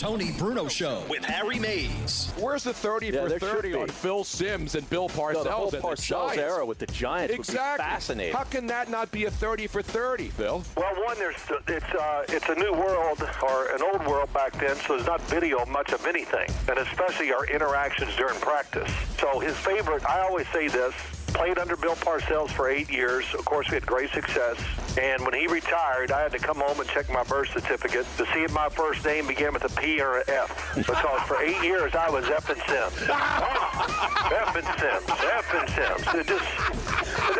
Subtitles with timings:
[0.00, 2.32] The Tony Bruno Show with Harry Mays.
[2.38, 3.88] Where's the 30 Yeah, for 30 on.
[3.88, 7.46] Phil Simms and Bill Parcells No, the whole Parcells the era with the Giants would
[7.46, 7.84] be exactly.
[7.84, 8.34] fascinating.
[8.34, 10.64] How can that not be a 30 for 30, Phil?
[10.74, 11.36] Well, one, there's
[11.68, 15.20] it's uh, it's a new world or an old world back then, so there's not
[15.22, 18.90] video much of anything, and especially our interactions during practice.
[19.18, 20.94] So his favorite, I always say this.
[21.32, 23.24] Played under Bill Parcells for eight years.
[23.34, 24.58] Of course, we had great success.
[25.00, 28.26] And when he retired, I had to come home and check my birth certificate to
[28.26, 30.74] see if my first name began with a P or an F.
[30.74, 33.08] Because for eight years, I was F and Simms.
[33.10, 35.08] F and Simms.
[35.08, 36.14] F and Simms.
[36.14, 36.89] It just,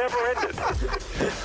[0.01, 0.57] never ended.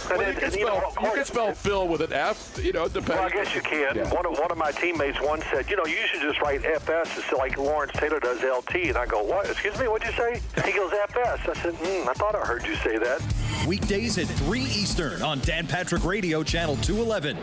[0.07, 2.13] And Well, then- you, can and, you know, spell, you can spell Phil with an
[2.13, 3.17] F, you know, depending.
[3.17, 3.95] well, I guess you can.
[3.95, 4.13] Yeah.
[4.13, 7.17] One of one of my teammates once said, you know, you should just write FS
[7.17, 8.75] it's like Lawrence Taylor does LT.
[8.89, 9.49] And I go, what?
[9.49, 10.39] Excuse me, what'd you say?
[10.63, 11.39] He goes FS.
[11.49, 13.21] I said, hmm, I thought I heard you say that.
[13.67, 17.35] Weekdays at 3 Eastern on Dan Patrick Radio, Channel 211.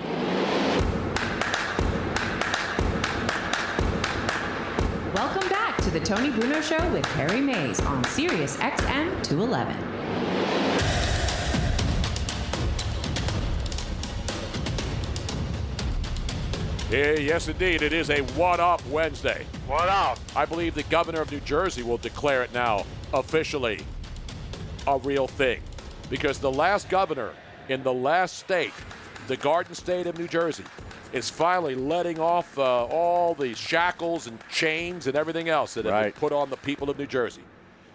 [5.14, 9.76] Welcome back to the Tony Bruno Show with Harry Mays on Sirius XM 211.
[16.92, 17.80] Yeah, yes, indeed.
[17.80, 19.46] It is a What Up Wednesday.
[19.66, 20.18] What up?
[20.36, 23.80] I believe the governor of New Jersey will declare it now officially
[24.86, 25.62] a real thing.
[26.10, 27.32] Because the last governor
[27.70, 28.74] in the last state,
[29.26, 30.64] the Garden State of New Jersey,
[31.14, 36.02] is finally letting off uh, all the shackles and chains and everything else that have
[36.02, 37.42] been put on the people of New Jersey.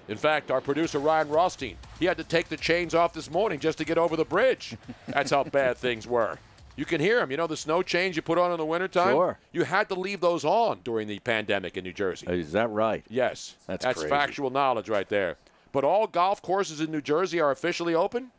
[0.07, 3.59] In fact, our producer Ryan Rothstein, he had to take the chains off this morning
[3.59, 4.75] just to get over the bridge.
[5.07, 6.40] That's how bad things were.
[6.78, 7.32] You can hear them.
[7.32, 9.14] You know the snow chains you put on in the wintertime?
[9.14, 9.40] Sure.
[9.52, 12.28] You had to leave those on during the pandemic in New Jersey.
[12.30, 13.04] Is that right?
[13.10, 13.56] Yes.
[13.66, 14.10] That's That's crazy.
[14.10, 15.38] factual knowledge right there.
[15.72, 18.32] But all golf courses in New Jersey are officially open?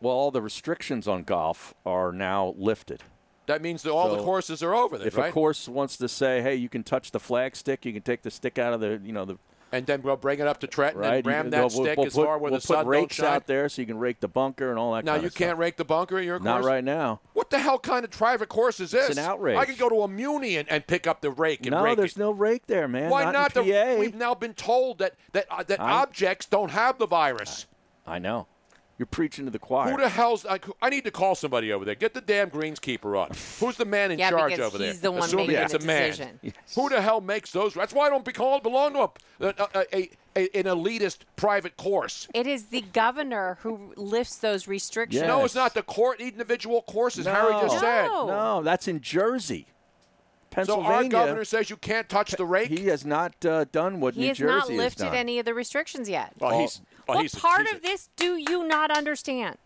[0.00, 3.04] Well, all the restrictions on golf are now lifted.
[3.46, 5.30] That means that all the courses are over then, If right?
[5.30, 8.22] a course wants to say, "Hey, you can touch the flag stick, you can take
[8.22, 9.36] the stick out of the, you know, the
[9.72, 11.96] and then we'll bring it up to Trenton right, and ram you, that they'll- stick
[11.96, 13.34] we'll as put, far where we'll the put sun rakes don't shine.
[13.36, 15.04] out there so you can rake the bunker and all that.
[15.04, 15.58] Now you can't stuff.
[15.58, 16.44] rake the bunker at your course?
[16.44, 17.20] Not right now.
[17.32, 19.08] What the hell kind of private course is this?
[19.10, 19.56] It's an outrage.
[19.56, 21.96] I can go to a Muni and, and pick up the rake and No, rake
[21.96, 22.18] there's it.
[22.18, 23.10] no rake there, man.
[23.10, 23.32] Why not?
[23.32, 23.54] not?
[23.54, 27.66] The- we've now been told that that uh, that I- objects don't have the virus.
[28.06, 28.46] I know.
[29.02, 29.90] You're preaching to the choir.
[29.90, 30.46] Who the hell's?
[30.46, 31.96] I, I need to call somebody over there.
[31.96, 33.30] Get the damn greenskeeper on.
[33.58, 34.86] Who's the man in Yeah, charge because over there?
[34.86, 36.10] he's the one Assuming making it's the a man.
[36.10, 36.38] decision.
[36.76, 37.74] Who the hell makes those?
[37.74, 39.00] That's why I don't be called belong to
[39.40, 42.28] a, a, a, a an elitist private course.
[42.32, 45.26] It is the governor who lifts those restrictions.
[45.26, 47.26] No, it's not the court individual courses.
[47.26, 48.06] no, Harry just said.
[48.06, 49.66] No, that's in Jersey.
[50.52, 50.94] So Pennsylvania.
[50.94, 52.68] our governor says you can't touch the rake.
[52.68, 55.14] He has not uh, done what He New has Jersey not has lifted done.
[55.14, 56.32] any of the restrictions yet.
[56.38, 59.56] Well, he's well, what he's part he's of this do you not understand?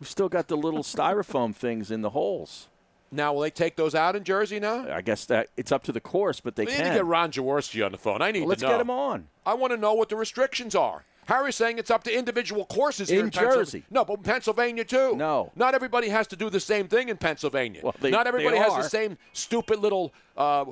[0.00, 2.68] We've still got the little styrofoam things in the holes.
[3.10, 4.86] Now, will they take those out in Jersey now?
[4.92, 6.82] I guess that it's up to the course, but they we can.
[6.84, 8.20] need to get Ron Jaworski on the phone.
[8.20, 8.72] I need Well, let's to know.
[8.74, 9.28] get him on.
[9.46, 11.04] I want to know what the restrictions are.
[11.26, 13.64] Harry's saying it's up to individual courses here In in Pennsylvania.
[13.64, 13.84] Jersey.
[13.90, 15.16] No, but in Pennsylvania too.
[15.16, 15.52] No.
[15.56, 17.80] Not everybody has to do the same thing in Pennsylvania.
[17.82, 20.64] Well, they- Not everybody has the same stupid little uh,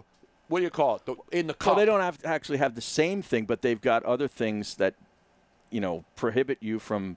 [0.48, 1.06] what do you call it?
[1.06, 1.68] The, in the cup.
[1.68, 4.74] Well, they don't have to actually have the same thing, but they've got other things
[4.76, 4.94] that,
[5.70, 7.16] you know, prohibit you from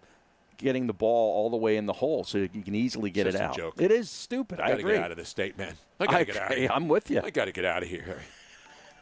[0.55, 3.35] getting the ball all the way in the hole, so you can easily get It's
[3.35, 3.55] it a out.
[3.57, 3.75] joke.
[3.81, 4.59] It is stupid.
[4.59, 4.93] I I gotta agree.
[4.93, 5.73] get out of this state, man.
[5.99, 6.51] I gotta I, get out.
[6.53, 6.69] Of here.
[6.73, 7.21] I'm with you.
[7.23, 8.21] I gotta get out of here, Harry.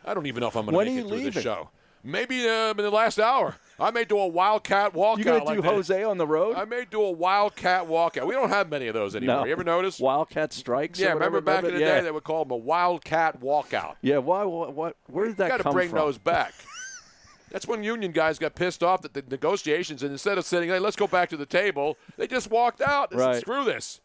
[0.03, 1.43] I don't even know if I'm gonna When make it through this leaving?
[1.43, 1.69] show.
[2.05, 3.55] Maybe uh, in the last hour.
[3.79, 5.17] I may do a wildcat walkout.
[5.17, 5.73] You gonna like do that.
[5.73, 6.55] Jose on the road?
[6.55, 8.27] I may do a wildcat walkout.
[8.27, 9.37] We don't have many of those anymore.
[9.37, 9.45] No.
[9.45, 9.99] You ever notice?
[9.99, 10.99] Wildcat strikes.
[10.99, 11.95] Yeah, remember back in the yeah.
[11.95, 13.95] day they would call them a wildcat walkout.
[14.01, 14.43] Yeah, why?
[14.43, 14.73] What?
[14.73, 15.57] what where did that get?
[15.57, 16.53] You got to bring those back.
[17.51, 20.79] That's when union guys got pissed off at the negotiations, and instead of sitting, hey,
[20.79, 23.11] let's go back to the table, they just walked out.
[23.11, 23.41] They said, Right.
[23.41, 23.99] Screw this.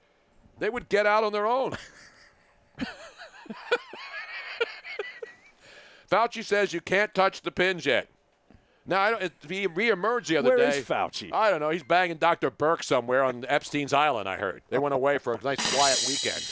[0.59, 1.77] They would get out on their own.
[6.11, 8.09] Fauci says you can't touch the pins yet.
[8.87, 10.79] Now, I don't, it, he reemerged the other Where day.
[10.79, 11.31] is Fauci?
[11.33, 11.71] I don't know.
[11.71, 12.51] He's banging Dr.
[12.51, 14.63] Birx somewhere on Epstein's Island, I heard.
[14.69, 16.43] They went away for a nice quiet weekend.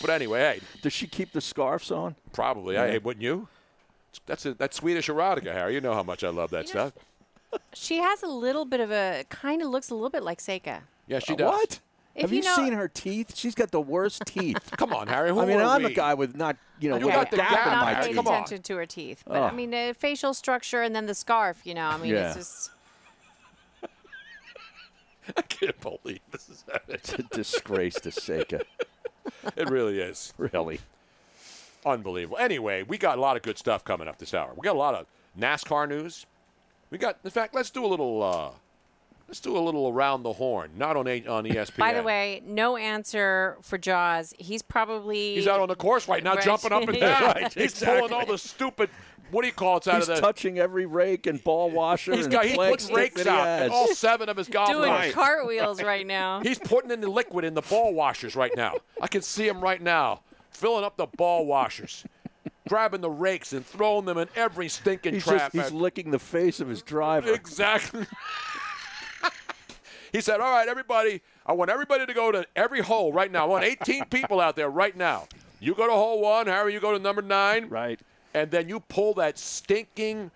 [0.00, 2.14] But anyway, hey, Does she keep the scarves on?
[2.32, 2.76] probably.
[2.76, 3.48] Hey, wouldn't you?
[4.26, 5.74] That's a, that's Swedish erotica, Harry.
[5.74, 6.92] You know how much I love that stuff.
[7.72, 10.82] She has a little bit of a kind of looks a little bit like Seika.
[11.06, 11.50] Yeah, she does.
[11.50, 11.80] What?
[12.14, 13.34] If Have you you, know- seen her teeth?
[13.36, 14.58] She's got the worst teeth.
[14.76, 15.30] Come on, Harry.
[15.30, 15.92] Who I mean, are I'm we?
[15.92, 18.06] a guy with not, you know, You with got a the gap gap, in my
[18.06, 18.16] teeth.
[18.16, 18.34] Come on.
[18.34, 19.52] attention to her teeth, but I Oh.
[19.54, 21.62] mean, uh, facial structure and then the scarf.
[21.64, 22.26] You know, I mean, Yeah.
[22.28, 22.70] it's just
[25.36, 26.96] I can't believe this is happening.
[26.96, 28.62] It's a disgrace to Seika.
[29.56, 30.34] It really is.
[30.36, 30.80] Really.
[31.86, 32.38] Unbelievable.
[32.38, 34.52] Anyway, we got a lot of good stuff coming up this hour.
[34.56, 35.06] We got a lot of
[35.38, 36.26] NASCAR news.
[36.90, 38.50] We got, in fact, let's do a little, uh,
[39.28, 41.76] let's do a little around the horn, not on a, on ESPN.
[41.78, 44.34] By the way, no answer for Jaws.
[44.38, 46.44] He's probably he's out on the course right now, Right.
[46.44, 47.22] jumping up and down.
[47.22, 48.08] Right, he's exactly.
[48.08, 48.90] pulling all the stupid,
[49.30, 50.20] what do you call it, out He's of the.
[50.20, 53.44] touching every rake and ball washer He's and got, he's flag putting rakes he out,
[53.46, 53.62] has.
[53.64, 55.12] and all seven of his golf doing balls.
[55.14, 56.40] cartwheels right now.
[56.42, 58.74] He's putting in the liquid in the ball washers right now.
[59.00, 60.20] I can see him right now,
[60.50, 62.04] filling up the ball washers,
[62.68, 65.52] grabbing the rakes and throwing them in every stinking He's trap.
[65.52, 67.32] just he's licking the face of his driver.
[67.32, 68.04] Exactly.
[70.12, 73.44] he said, All right, everybody, I want everybody to go to every hole right now.
[73.44, 75.26] I want 18 people out there right now.
[75.58, 77.68] You go to hole one, Harry, you go to number nine.
[77.68, 77.98] Right.
[78.34, 80.30] And then you pull that stinking,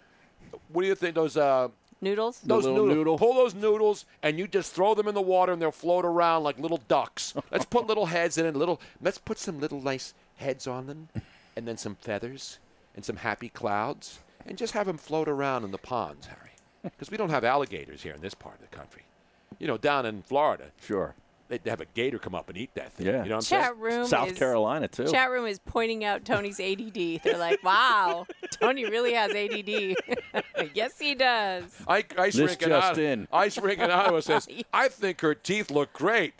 [0.73, 1.69] what do you think, those, uh,
[2.01, 2.41] Noodles.
[2.45, 2.89] those noodles.
[2.89, 3.19] noodle.
[3.19, 6.43] Pull those noodles and you just throw them in the water and they'll float around
[6.43, 7.35] like little ducks.
[7.51, 8.55] Let's put little heads in it.
[8.55, 8.81] Little.
[9.01, 11.09] Let's put some little nice heads on them,
[11.57, 12.59] and then some feathers
[12.95, 16.51] and some happy clouds, and just have them float around in the ponds, Harry.
[16.83, 19.03] Because we don't have alligators here in this part of the country.
[19.59, 21.15] You know, down in Florida, Sure.
[21.49, 23.07] they they have a gator come up and eat that thing.
[23.07, 23.23] Yeah.
[23.23, 23.63] You know what I'm saying?
[23.63, 25.07] Chat room South is, Carolina too.
[25.07, 27.21] Chat room is pointing out Tony's ADD.
[27.23, 28.27] They're like, "Wow,
[28.61, 29.97] Tony really has ADD."
[30.75, 31.65] yes, he does.
[31.87, 33.29] I, Ice This Rink just Ottawa, in.
[33.33, 36.35] Ice Rink in Ottawa says, I think her teeth look great.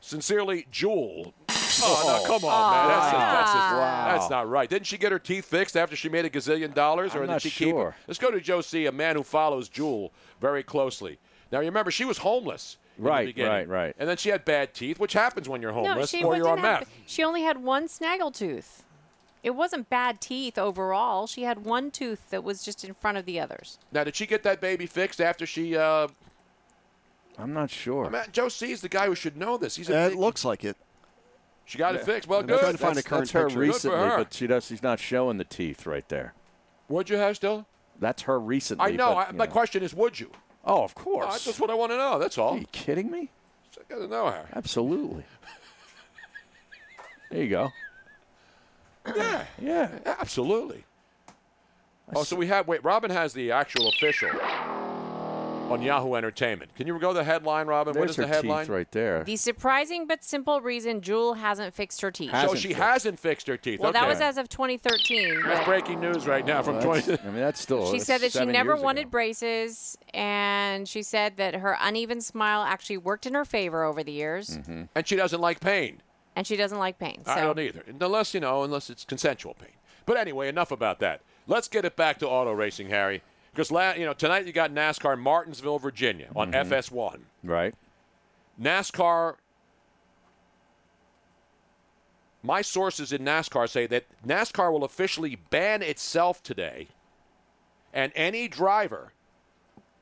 [0.00, 1.34] Sincerely, Jewel.
[1.82, 2.26] Oh, no, oh.
[2.26, 2.88] come on, man.
[2.88, 4.08] That's, that's, just- Wow.
[4.12, 4.68] that's not right.
[4.70, 7.14] Didn't she get her teeth fixed after she made a gazillion dollars?
[7.14, 7.90] Or I'm did not she keep sure.
[7.90, 7.94] them?
[8.06, 11.18] Let's go to Joe a man who follows Jewel very closely.
[11.52, 12.76] Now, you remember, she was homeless.
[12.98, 13.94] Right, right, right.
[13.98, 16.58] And then she had bad teeth, which happens when you're homeless she or you're on
[16.58, 16.90] have- meth.
[17.06, 18.82] She only had one snaggletooth.
[19.42, 21.26] It wasn't bad teeth overall.
[21.26, 23.78] She had one tooth that was just in front of the others.
[23.92, 25.76] Now, did she get that baby fixed after she.
[25.76, 26.08] Uh,
[27.38, 28.08] I'm not sure.
[28.10, 28.72] man, Joe C.
[28.72, 29.76] is the guy who should know this.
[29.76, 30.76] He's a Uh, big, it looks like it.
[31.66, 32.26] She got it fixed.
[32.28, 32.60] Well, I'm good.
[32.60, 33.58] trying to find That's- a current That's her picture.
[33.60, 34.16] Good for recently, her.
[34.18, 34.66] but she does.
[34.66, 36.32] She's not showing the teeth right there.
[36.88, 37.66] What'd you have still?
[37.98, 38.84] That's her recently.
[38.86, 39.14] I know.
[39.14, 39.50] but, I, my know.
[39.52, 40.30] question is, would you?
[40.66, 41.28] Oh, of course.
[41.30, 42.18] that's just what I want to know.
[42.18, 42.54] That's all.
[42.54, 43.30] Are you kidding me?
[43.78, 44.46] I got to know, Harry.
[44.54, 45.24] Absolutely.
[47.30, 47.72] There you go.
[49.14, 49.88] Yeah, Yeah.
[50.04, 50.84] absolutely.
[52.14, 52.66] Oh, so we have.
[52.68, 54.30] Wait, Robin has the actual official
[55.70, 56.74] on Yahoo Entertainment.
[56.76, 57.92] Can you go to the headline, Robin?
[57.94, 58.64] what There's is her the headline?
[58.64, 59.24] teeth right there.
[59.24, 62.30] The surprising but simple reason Jewel hasn't fixed her teeth.
[62.30, 62.82] So Hasn't she fixed.
[62.82, 63.80] hasn't fixed her teeth.
[63.80, 64.00] well, okay.
[64.00, 65.42] that was as of 2013.
[65.44, 67.22] That's breaking news right now from Well, that's- 20.
[67.22, 67.86] I mean, that's still.
[67.86, 68.84] she that's said that she never years ago.
[68.84, 74.02] wanted braces, and she said that her uneven smile actually worked in her favor over
[74.04, 74.82] the years, Mm-hmm.
[74.94, 76.00] and she doesn't like pain.
[76.36, 77.22] and she doesn't like pain.
[77.24, 79.70] So I don't either, unless you know, unless it's consensual pain.
[80.04, 81.22] But anyway, enough about that.
[81.48, 83.22] Let's get it back to auto racing, Harry.
[83.56, 86.70] Because la- you know tonight you got NASCAR in Martinsville, Virginia on Mm-hmm.
[86.72, 87.20] FS1.
[87.42, 87.74] Right.
[88.60, 89.36] NASCAR.
[92.42, 96.88] My sources in NASCAR say that NASCAR will officially ban itself today,
[97.94, 99.12] and any driver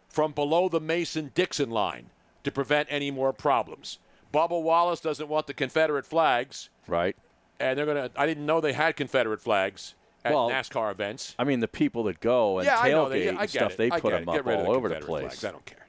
[0.08, 2.11] from below the Mason Dixon line
[2.42, 3.99] to prevent any more problems.
[4.32, 7.14] Bubba Wallace doesn't want the Confederate flags, Right.
[7.61, 8.11] and they're gonna.
[8.16, 9.94] I didn't know they had Confederate flags
[10.25, 11.35] at Well, NASCAR events.
[11.38, 13.78] I mean, the people that go and yeah, tailgate They, and stuff, it.
[13.78, 15.38] they put them up Get rid of all over the place.
[15.38, 15.45] Flags.
[15.45, 15.87] I don't care.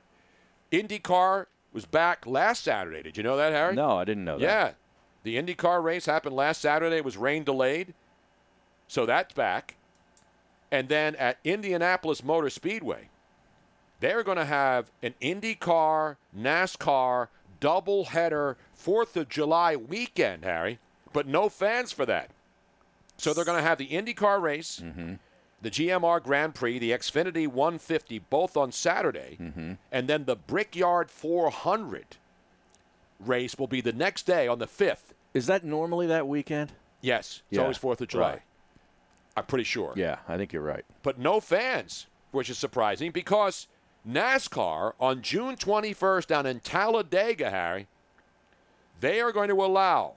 [0.72, 3.04] IndyCar was back last Saturday.
[3.04, 3.75] Did you know that, Harry?
[3.75, 4.44] No, I didn't know that.
[4.44, 4.72] Yeah.
[5.24, 6.98] The IndyCar race happened last Saturday.
[6.98, 7.94] It was rain delayed.
[8.88, 9.75] So that's back.
[10.72, 13.10] And then at Indianapolis Motor Speedway,
[14.00, 17.27] they're going to have an IndyCar, NASCAR
[17.62, 20.80] doubleheader 4th of July weekend, Harry,
[21.13, 22.30] but no fans for that.
[23.17, 24.81] So they're going to have the IndyCar race.
[25.62, 29.74] the GMR Grand Prix, the Xfinity 150, both on Saturday, Mm-hmm.
[29.91, 32.17] and then the Brickyard 400
[33.19, 35.13] race will be the next day on the 5th.
[35.34, 36.74] Is that normally that weekend?
[37.01, 38.29] Yes, it's Yeah, always 4th of July.
[38.31, 38.41] right.
[39.38, 39.93] I'm pretty sure.
[39.95, 40.86] Yeah, I think you're right.
[41.03, 43.67] But no fans, which is surprising because
[44.07, 47.88] NASCAR on June 21st down in Talladega, Harry,
[49.00, 50.13] they are going to allow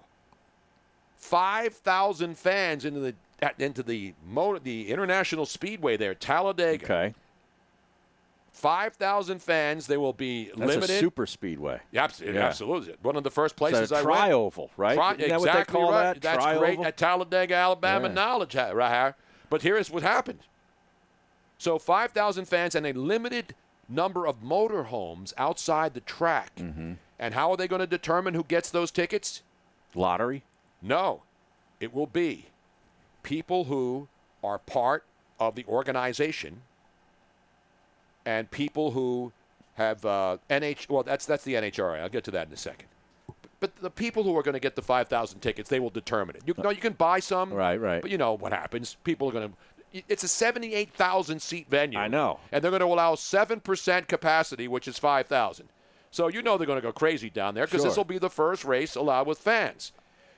[1.18, 3.14] 5,000 fans into the
[3.58, 6.84] into the motor, the International Speedway there, Talladega.
[6.84, 7.14] Okay.
[8.52, 9.86] 5,000 fans.
[9.86, 10.90] They will be That's limited.
[10.90, 11.80] a super speedway.
[11.94, 12.40] Abs- Yeah.
[12.46, 12.96] Absolutely.
[13.02, 14.06] One of the first that places I went.
[14.06, 14.96] tri-oval, right?
[14.96, 16.02] Tri- Isn't that what they exactly call right.
[16.14, 16.20] that?
[16.22, 16.84] That's great Tri-oval?
[16.86, 18.14] at Talladega, Alabama Yeah.
[18.14, 19.14] knowledge, Ha- Rahar.
[19.50, 20.40] But here is what happened.
[21.58, 23.54] So 5,000 fans and a limited
[23.88, 26.56] number of motorhomes outside the track.
[26.56, 26.94] Mm-hmm.
[27.20, 29.42] And how are they going to determine who gets those tickets?
[29.94, 30.42] Lottery?
[30.82, 31.22] No.
[31.80, 32.46] It will be
[33.22, 34.08] people who
[34.42, 35.04] are part
[35.38, 36.62] of the organization
[38.26, 39.32] and people who
[39.74, 40.88] have uh, NH.
[40.88, 42.00] Well, that's that's the NHRA.
[42.00, 42.88] I'll get to that in a second.
[43.60, 46.42] But the people who are going to get the 5,000 tickets, they will determine it.
[46.46, 47.52] You, no, you can buy some.
[47.52, 48.00] Right, right.
[48.00, 48.96] But you know what happens.
[49.02, 49.48] People are going
[49.92, 50.02] to.
[50.08, 51.98] It's a 78,000 seat venue.
[51.98, 52.38] I know.
[52.52, 55.68] And they're going to allow 7% capacity, which is 5,000.
[56.10, 57.90] So you know they're going to go crazy down there because Sure.
[57.90, 59.92] this will be the first race allowed with fans.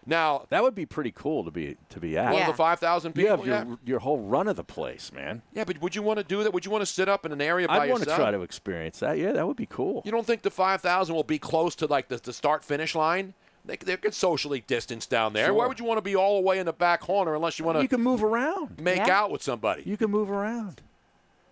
[0.06, 2.32] Now, That would be pretty cool to be to be at.
[2.32, 3.30] one of the 5,000 people.
[3.30, 3.44] You people.
[3.52, 3.88] have your yeah.
[3.90, 5.42] your whole run of the place, man.
[5.52, 6.52] yeah, but would you want to do that?
[6.52, 8.40] Would you want to sit up in an area by I'd want to try to
[8.42, 9.18] experience that.
[9.18, 10.02] Yeah, that would be cool.
[10.04, 13.34] You don't think the 5,000 will be close to like the, the start finish line?
[13.64, 15.52] They, they get socially distance down there.
[15.52, 17.64] Why would you want to be all the way in the back corner unless you
[17.66, 18.80] want to You can move around.
[18.80, 19.20] make Yeah.
[19.20, 19.82] out with somebody?
[19.84, 20.80] You can move around.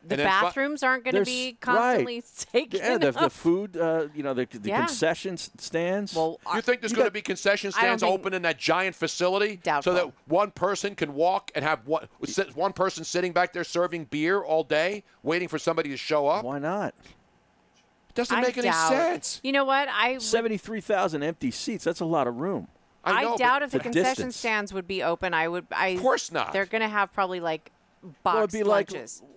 [0.08, 1.60] The And then fi- bathrooms aren't going to There's- be right.
[1.60, 2.22] constantly
[2.52, 4.86] taken Yeah, the, the food, uh, you know, the, the Yeah.
[4.86, 6.14] concession stands.
[6.14, 9.92] Well, You think there's going to be concession stands open in that giant facility so
[9.92, 12.08] that one person can walk and have one,
[12.54, 16.44] one person sitting back there serving beer all day, waiting for somebody to show up?
[16.44, 16.94] why not?
[18.08, 19.40] It doesn't I make any sense.
[19.44, 19.88] You know what?
[19.88, 21.84] I Seventy-three thousand empty seats.
[21.84, 22.66] That's a lot of room.
[23.04, 24.36] I, know, but- doubt if the the concession distance.
[24.36, 25.34] stands would be open.
[25.34, 25.66] I would.
[25.70, 26.52] I, Of course not.
[26.52, 27.70] They're going to have probably like
[28.24, 29.22] Well, it'd be lunches.
[29.22, 29.30] like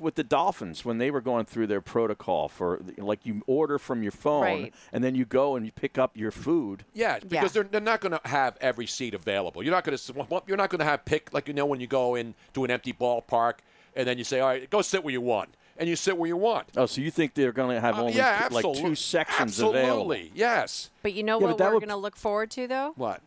[0.00, 4.02] with the Dolphins when they were going through their protocol for like you order from
[4.02, 4.74] your phone Right.
[4.92, 6.84] and then you go and you pick up your food.
[6.92, 7.62] Yeah, because Yeah.
[7.62, 9.62] they're, they're not going to have every seat available.
[9.62, 11.86] You're not going to you're not going to have pick like you know when you
[11.86, 13.54] go into an empty ballpark
[13.96, 16.26] and then you say, all right, go sit where you want, and you sit where
[16.26, 16.66] you want.
[16.78, 19.80] Oh, so you think they're going to have Uh, only yeah, like two sections absolutely.
[19.82, 20.16] available?
[20.34, 20.88] Yes.
[21.02, 22.92] But you know Yeah, what we're would- going to look forward to though?
[22.96, 23.20] What?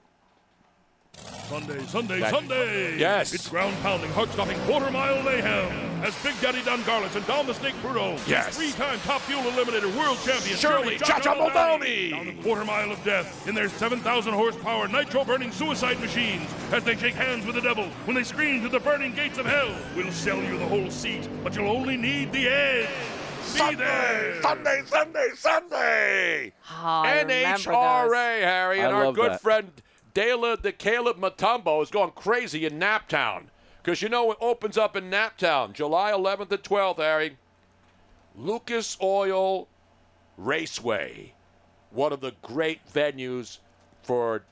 [1.49, 2.97] Sunday, Sunday, That- Sunday!
[2.97, 3.31] Yes.
[3.33, 7.45] It's ground pounding, heart stopping, quarter mile mayhem as Big Daddy Don Garlits and Don
[7.45, 8.55] the Snake Prudhomme, Yes.
[8.57, 12.11] three time top fuel eliminator world champion Shirley Cha-Cha Muldowney.
[12.11, 16.83] down the quarter mile of death in their 7,000 horsepower nitro burning suicide machines as
[16.83, 19.69] they shake hands with the devil when they scream to the burning gates of hell.
[19.95, 22.89] We'll sell you the whole seat, but you'll only need the edge.
[23.53, 24.41] Be there!
[24.41, 26.51] Sunday, Sunday, Sunday.
[26.71, 29.41] Oh, NHRA, Harry, and I our good that.
[29.41, 29.71] friend
[30.15, 33.43] Dela the Caleb Matumbo is going crazy in Naptown.
[33.83, 37.37] Because you know it opens up in Naptown, July 11th and 12th, Harry.
[38.35, 39.67] Lucas Oil
[40.37, 41.33] Raceway,
[41.91, 43.59] one of the great venues
[44.01, 44.43] for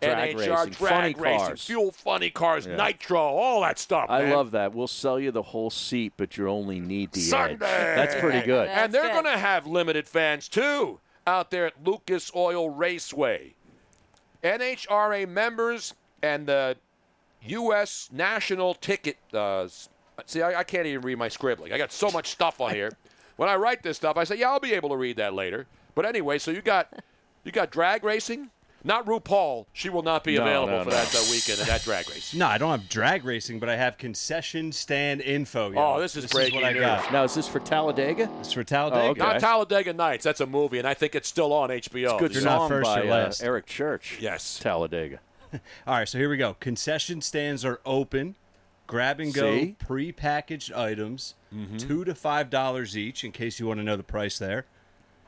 [0.00, 1.64] Drag NHR racing, drag funny racing, cars.
[1.64, 2.76] fuel funny cars, Yeah.
[2.76, 4.06] nitro, all that stuff.
[4.10, 4.30] I man.
[4.32, 4.74] love that.
[4.74, 7.54] We'll sell you the whole seat, but you only need the Sunday.
[7.54, 7.58] edge.
[7.96, 8.68] That's pretty good.
[8.68, 13.54] and they're going to have limited fans too out there at Lucas Oil Raceway.
[14.42, 16.76] NHRA members and the
[17.44, 18.08] U.S.
[18.12, 19.16] national ticket.
[19.32, 19.68] Uh,
[20.26, 21.72] see, I, I can't even read my scribbling.
[21.72, 22.90] I got so much stuff on here.
[23.36, 25.66] When I write this stuff, I say, "Yeah, I'll be able to read that later."
[25.94, 26.92] But anyway, so you got
[27.44, 28.50] you got drag racing.
[28.84, 29.66] Not RuPaul.
[29.72, 30.96] She will not be No, available no, for no.
[30.96, 32.34] that uh, weekend at that drag race.
[32.42, 35.70] No, I don't have drag racing, but I have concession stand info.
[35.70, 35.78] yo.
[35.94, 36.80] Oh, this is breaking what I news.
[36.80, 37.12] got.
[37.12, 38.28] Now, is this for Talladega?
[38.40, 39.02] It's for Talladega.
[39.06, 39.20] Oh, okay.
[39.20, 40.24] Not Talladega Nights.
[40.24, 42.18] That's a movie, and I think it's still on HBO.
[42.18, 43.32] Good You're not song first, by you're uh.
[43.40, 44.18] Eric Church.
[44.20, 44.58] Yes.
[44.58, 45.20] Talladega.
[45.86, 46.54] All right, so here we go.
[46.60, 48.34] Concession stands are open.
[48.88, 49.76] Grab and go See?
[49.78, 51.76] pre-packaged items, Mm-hmm.
[51.76, 53.24] two to five dollars each.
[53.24, 54.64] In case you want to know the price there.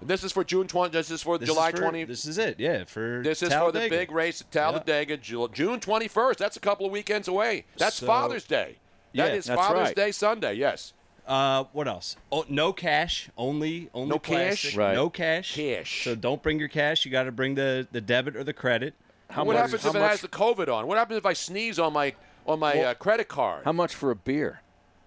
[0.03, 0.93] This is for June 20.
[0.93, 2.05] This is for This July is for, 20.
[2.05, 2.59] This is it.
[2.59, 6.37] Yeah, for This is for the big race at Talladega, Ju- June 21st.
[6.37, 7.65] That's a couple of weekends away.
[7.79, 8.77] That's So- Father's Day.
[9.15, 9.97] That Yeah, is that's Father's right.
[9.97, 10.55] Day Sunday.
[10.55, 10.93] Yes.
[11.27, 12.17] Uh, what else?
[12.31, 13.31] Oh, no cash.
[13.39, 14.75] Only only No cash?
[14.77, 14.95] Right.
[14.95, 15.55] No cash.
[15.55, 16.05] Cash.
[16.05, 17.05] So don't bring your cash.
[17.07, 18.93] You got to bring the the debit or the credit.
[19.31, 19.63] How what much?
[19.63, 20.87] happens how if it has the COVID on?
[20.87, 22.15] What happens if I sneeze on my
[22.47, 23.65] on my uh, credit card?
[23.65, 24.61] How much for a beer?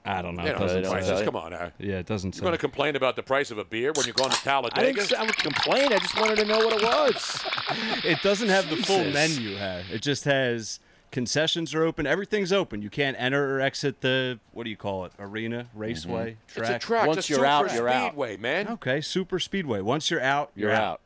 [0.07, 0.43] I don't know.
[0.43, 1.07] you know, doesn't the don't say.
[1.09, 1.25] prices.
[1.25, 1.71] Come on, now.
[1.79, 2.41] Yeah, it doesn't You're say.
[2.41, 4.79] going to complain about the price of a beer when you're going to Talladega?
[4.79, 4.95] I Talladega?
[4.99, 5.93] didn't say I would complain.
[5.93, 7.45] I just wanted to know what it was.
[8.03, 9.55] It doesn't have the full menu.
[9.57, 9.83] Harry.
[9.91, 10.79] It just has
[11.11, 12.05] Concessions are open.
[12.05, 12.81] Everything's open.
[12.81, 15.13] You can't enter or exit the what do you call it?
[15.19, 15.79] Arena, mm-hmm.
[15.79, 16.57] raceway, Track.
[16.57, 16.81] It's a track.
[16.81, 17.07] track.
[17.07, 18.07] Once it's a you're out, super you're out.
[18.09, 18.67] speedway, man.
[18.67, 19.79] Okay, super speedway.
[19.79, 20.83] Once you're out, you're, You're out.
[20.83, 21.01] out.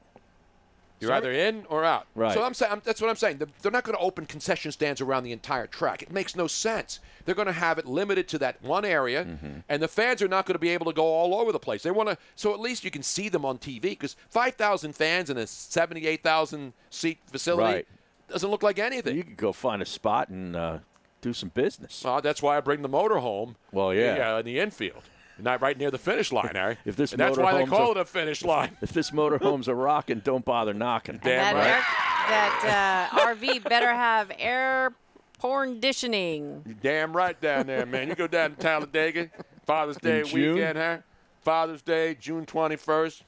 [1.02, 1.18] You're Sorry?
[1.18, 2.06] either in or out.
[2.16, 2.34] Right.
[2.34, 3.38] So I'm saying I'm, that's what I'm saying.
[3.40, 6.02] They're- They're not going to open concession stands around the entire track.
[6.04, 7.00] It makes no sense.
[7.26, 9.60] They're going to have it limited to that one area, Mm-hmm.
[9.68, 11.84] and the fans are not going to be able to go all over the place.
[11.84, 15.30] They want to, so at least you can see them on TV because 5,000 fans
[15.30, 17.88] in a 78,000 seat facility Right.
[18.30, 19.16] doesn't look like anything.
[19.18, 20.80] You could go find a spot and uh,
[21.22, 22.04] do some business.
[22.06, 23.56] Uh, that's why I bring the motor home.
[23.72, 24.40] Well, yeah, yeah.
[24.40, 25.04] in the infield,
[25.44, 26.78] not right near the finish line, Harry.
[26.86, 28.78] If this and that's why they motorhome's call a- it a finish line.
[28.82, 31.20] If this motorhome's a rockin', don't bother knocking.
[31.24, 31.68] Damn that right.
[31.68, 31.82] air,
[32.30, 34.94] that uh, RV better have air
[35.40, 36.64] conditioning.
[36.66, 38.08] You damn right down there, man.
[38.08, 39.30] You go down to Talladega,
[39.66, 40.56] Father's Day June?
[40.56, 40.98] weekend, huh?
[41.42, 43.22] Father's Day, June 21st.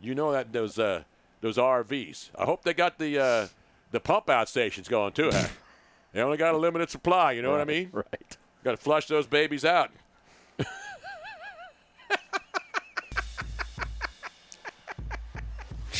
[0.00, 1.02] You know that those uh,
[1.40, 2.30] those RVs.
[2.36, 3.46] I hope they got the uh,
[3.90, 5.48] the pump out stations going too, huh?
[6.12, 7.32] they only got a limited supply.
[7.32, 7.90] You know what I mean?
[7.92, 8.36] Right.
[8.64, 9.90] Got to flush those babies out.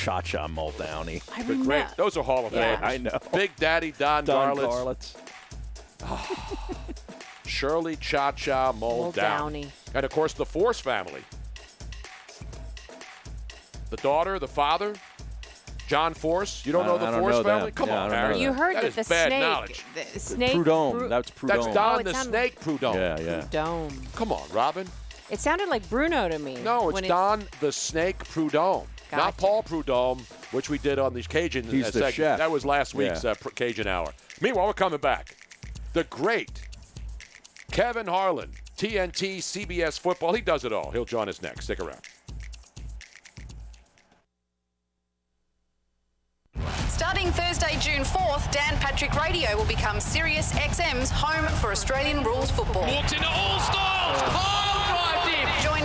[0.02, 1.22] Cha Cha Muldowney.
[1.32, 1.64] I But remember.
[1.64, 1.86] great.
[1.96, 2.76] Those are Hall of Yeah.
[2.76, 2.82] Famers.
[2.82, 3.18] I know.
[3.32, 5.14] Big Daddy Don, Don Garlits, Garlits.
[6.02, 6.58] Ah.
[7.46, 9.12] Shirley Cha Cha Muldowney.
[9.14, 9.70] Muldowney.
[9.94, 11.22] And of course, the Force family.
[13.90, 14.94] The daughter, the father,
[15.86, 16.64] John Force.
[16.66, 17.64] You don't I- know the don't Force know family?
[17.70, 17.74] them.
[17.74, 18.40] Come Yeah, on, Harry.
[18.40, 19.84] You heard That that, is the bad snake, knowledge.
[19.94, 20.98] the snake Prudhomme.
[21.00, 21.62] Pru- That's Prudhomme.
[21.62, 22.96] That's Don Oh, the sounded- Snake Prudhomme.
[22.96, 23.44] Yeah, yeah.
[23.50, 24.02] Dome.
[24.16, 24.88] Come on, Robin.
[25.30, 26.56] It sounded like Bruno to me.
[26.56, 29.36] No, it's when Don the Snake Prudhomme, not Gotcha.
[29.38, 30.20] Paul Prudhomme,
[30.52, 32.14] which we did on these Cajun He's uh, the segment.
[32.14, 32.38] chef.
[32.38, 32.98] That was last Yeah.
[32.98, 34.12] week's uh, Cajun Hour.
[34.40, 35.36] Meanwhile, we're coming back.
[35.92, 36.62] The great
[37.70, 40.32] Kevin Harlan, TNT, CBS Football.
[40.34, 40.90] He does it all.
[40.90, 41.64] He'll join us next.
[41.64, 42.00] Stick around.
[46.88, 52.50] Starting Thursday, June 4th, Dan Patrick Radio will become Sirius XM's home for Australian rules
[52.50, 52.86] football.
[52.86, 54.22] Walks into all stalls.
[54.22, 54.71] Pile drive in.
[54.71, 54.71] Join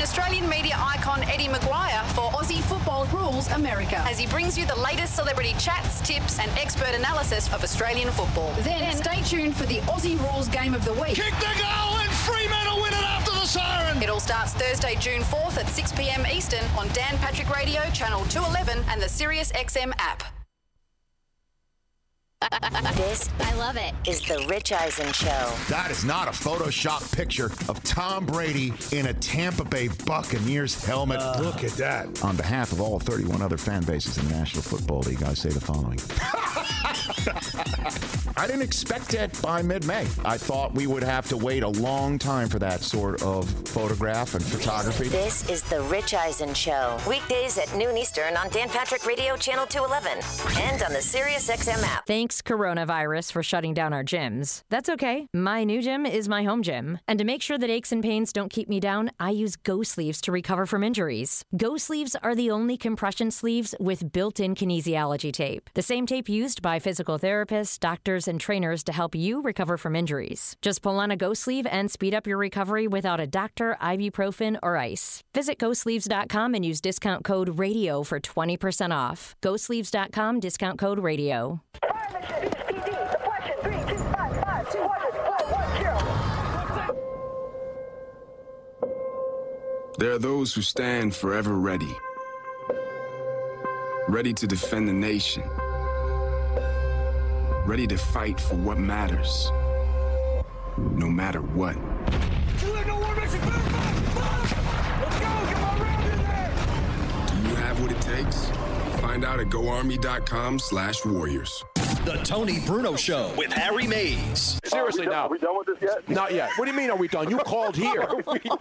[0.07, 4.79] Australian media icon Eddie McGuire for Aussie Football Rules America as he brings you the
[4.79, 8.53] latest celebrity chats, tips, and expert analysis of Australian football.
[8.61, 11.15] Then stay tuned for the Aussie Rules Game of the Week.
[11.15, 14.01] Kick the goal and Fremantle win it after the siren.
[14.01, 16.25] It all starts Thursday, June 4th at 6 p.m.
[16.25, 20.36] Eastern on Dan Patrick Radio, Channel 211, and the Sirius XM app.
[22.95, 25.53] This, I love it, is the Rich Eisen Show.
[25.69, 31.19] That is not a Photoshop picture of Tom Brady in a Tampa Bay Buccaneers helmet.
[31.19, 31.39] Uh.
[31.41, 32.23] Look at that.
[32.23, 35.49] On behalf of all 31 other fan bases in the National Football League, I say
[35.49, 35.99] the following.
[38.37, 40.05] I didn't expect it by mid May.
[40.23, 44.35] I thought we would have to wait a long time for that sort of photograph
[44.35, 45.07] and photography.
[45.07, 46.99] This is the Rich Eisen Show.
[47.09, 50.23] Weekdays at noon Eastern on Dan Patrick Radio Channel 211
[50.61, 52.05] and on the Sirius XM app.
[52.05, 54.61] Thanks, coronavirus, for shutting down our gyms.
[54.69, 55.27] That's okay.
[55.33, 56.99] My new gym is my home gym.
[57.07, 59.81] And to make sure that aches and pains don't keep me down, I use Go
[59.81, 61.43] Sleeves to recover from injuries.
[61.55, 65.71] Go Sleeves are the only compression sleeves with built in kinesiology tape.
[65.73, 69.95] The same tape used by physical therapists, doctors, and trainers to help you recover from
[69.95, 70.55] injuries.
[70.61, 74.57] Just pull on a Go Sleeve and speed up your recovery without a doctor, ibuprofen,
[74.61, 75.23] or ice.
[75.33, 79.35] Visit GoSleeves.com and use discount code RADIO for 20% off.
[79.41, 81.61] GoSleeves.com, discount code RADIO.
[89.99, 91.97] There are those who stand forever ready,
[94.07, 95.41] ready to defend the nation,
[97.67, 99.51] ready to fight for what matters,
[100.77, 101.73] no matter what.
[101.73, 102.67] Do
[107.49, 108.49] you have what it takes?
[109.01, 111.65] Find out at goarmy.com slash warriors.
[112.07, 114.61] The Tony Bruno Show with Harry Mays.
[114.63, 115.25] Seriously, now.
[115.25, 116.07] Are we done with this yet?
[116.07, 116.49] Not yet.
[116.55, 117.29] What do you mean, are we done?
[117.29, 117.99] You called here.
[118.01, 118.51] Are we You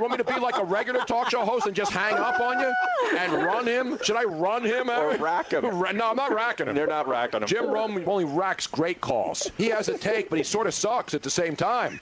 [0.00, 2.58] want me to be like a regular talk show host and just hang up on
[2.58, 2.74] you
[3.16, 3.96] and run him?
[4.02, 4.90] Should I run him?
[4.90, 5.62] Or rack him.
[5.62, 6.74] No, I'm not racking him.
[6.74, 7.46] They're not racking him.
[7.46, 9.48] Jim Rome only racks great calls.
[9.56, 12.00] He has a take, but he sort of sucks at the same time.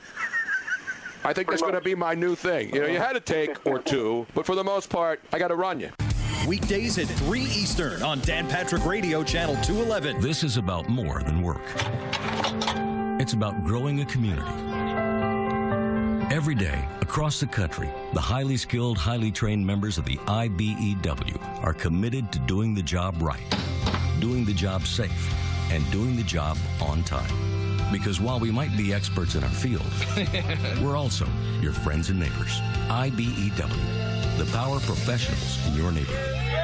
[1.23, 2.75] I think that's going to be my new thing.
[2.75, 5.49] You know, you had a take or two, but for the most part, I got
[5.49, 5.91] to run you.
[6.47, 10.21] Weekdays at 3 Eastern on Dan Patrick Radio Channel 211.
[10.21, 11.63] This is about more than work.
[13.19, 14.51] It's about growing a community.
[16.35, 21.73] Every day, across the country, the highly skilled, highly trained members of the IBEW are
[21.73, 23.57] committed to doing the job right,
[24.21, 25.33] doing the job safe,
[25.71, 27.64] and doing the job on time.
[27.93, 29.87] Because while we might be experts in our field,
[30.83, 31.27] we're also
[31.61, 32.61] your friends and neighbors.
[32.89, 36.64] IBEW, the power professionals in your neighborhood.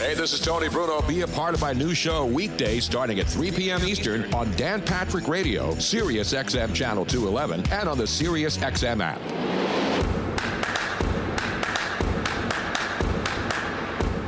[0.00, 1.02] Hey, this is Tony Bruno.
[1.02, 3.84] Be a part of my new show weekday starting at 3 p.m.
[3.84, 9.20] Eastern on Dan Patrick Radio, Sirius XM Channel 211, and on the Sirius XM app.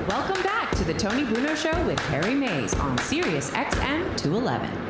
[0.08, 4.81] Welcome back to the Tony Bruno Show with Harry Mays on Sirius XM 211.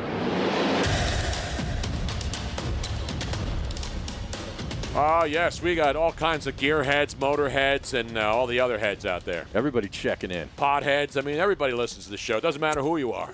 [4.95, 9.07] Ah, yes, we got all kinds of gearheads, motorheads, and uh, all the other heads
[9.07, 9.47] out there.
[9.55, 10.49] Everybody checking in.
[10.55, 11.17] Potheads.
[11.17, 12.37] I mean, everybody listens to the show.
[12.37, 13.31] It doesn't matter who you are.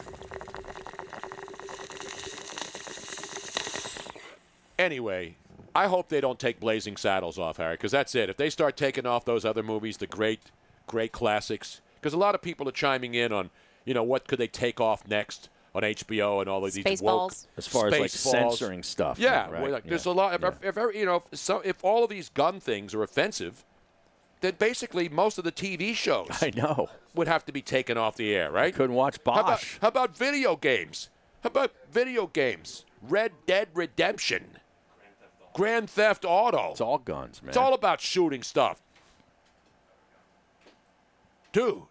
[4.78, 5.36] Anyway,
[5.76, 8.30] I hope they don't take Blazing Saddles off, Harry, because that's it.
[8.30, 10.39] If they start taking off those other movies, the great,
[10.88, 13.50] great classics, because a lot of people are chiming in on,
[13.84, 17.32] you know, what could they take off next on HBO and all of these woke
[17.32, 17.48] Spaceballs.
[17.58, 18.32] As far as, like, Spaceballs.
[18.32, 20.34] censoring stuff, Yeah, right, well, like, yeah, there's a lot.
[20.34, 23.66] If, if, if, you know, if, so, if all of these gun things are offensive,
[24.42, 28.16] then basically most of the TV shows I know would have to be taken off
[28.16, 28.74] the air, right?
[28.74, 29.78] Couldn't watch How about, Bosch.
[29.82, 31.10] how about video games?
[31.44, 32.86] How about video games?
[33.02, 34.58] Red Dead Redemption,
[35.54, 36.72] Grand Theft Auto.
[36.72, 37.50] It's all guns, man.
[37.50, 38.82] It's all about shooting stuff,
[41.54, 41.84] dude.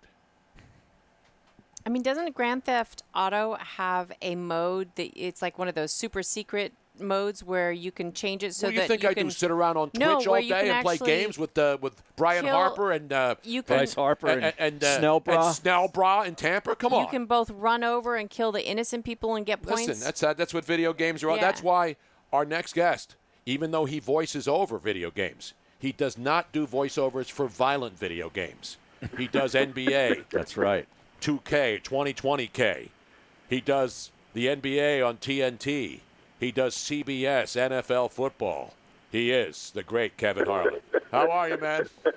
[1.88, 5.90] I mean, doesn't Grand Theft Auto have a mode that it's like one of those
[5.90, 9.08] super secret modes where you can change it so what do you that think you
[9.08, 9.30] I can do?
[9.30, 12.54] Sit around on Twitch No, all day and play games with uh, with Brian kill-
[12.54, 15.28] Harper and uh, you can- Bryce Harper and and, uh, Snellbra?
[15.28, 16.76] and Snellbra in Tampa.
[16.76, 19.88] Come on, you can both run over and kill the innocent people and get points.
[19.88, 21.30] Listen, that's uh, that's what video games are.
[21.30, 21.42] all Yeah.
[21.42, 21.96] That's why
[22.34, 27.30] our next guest, even though he voices over video games, he does not do voiceovers
[27.30, 28.76] for violent video games.
[29.16, 30.24] He does NBA.
[30.30, 30.86] That's right.
[31.20, 32.88] 2K, 2020K.
[33.48, 36.00] He does the NBA on TNT.
[36.38, 38.74] He does CBS NFL football.
[39.10, 40.80] He is the great Kevin Harlan.
[41.10, 41.88] How are you, man?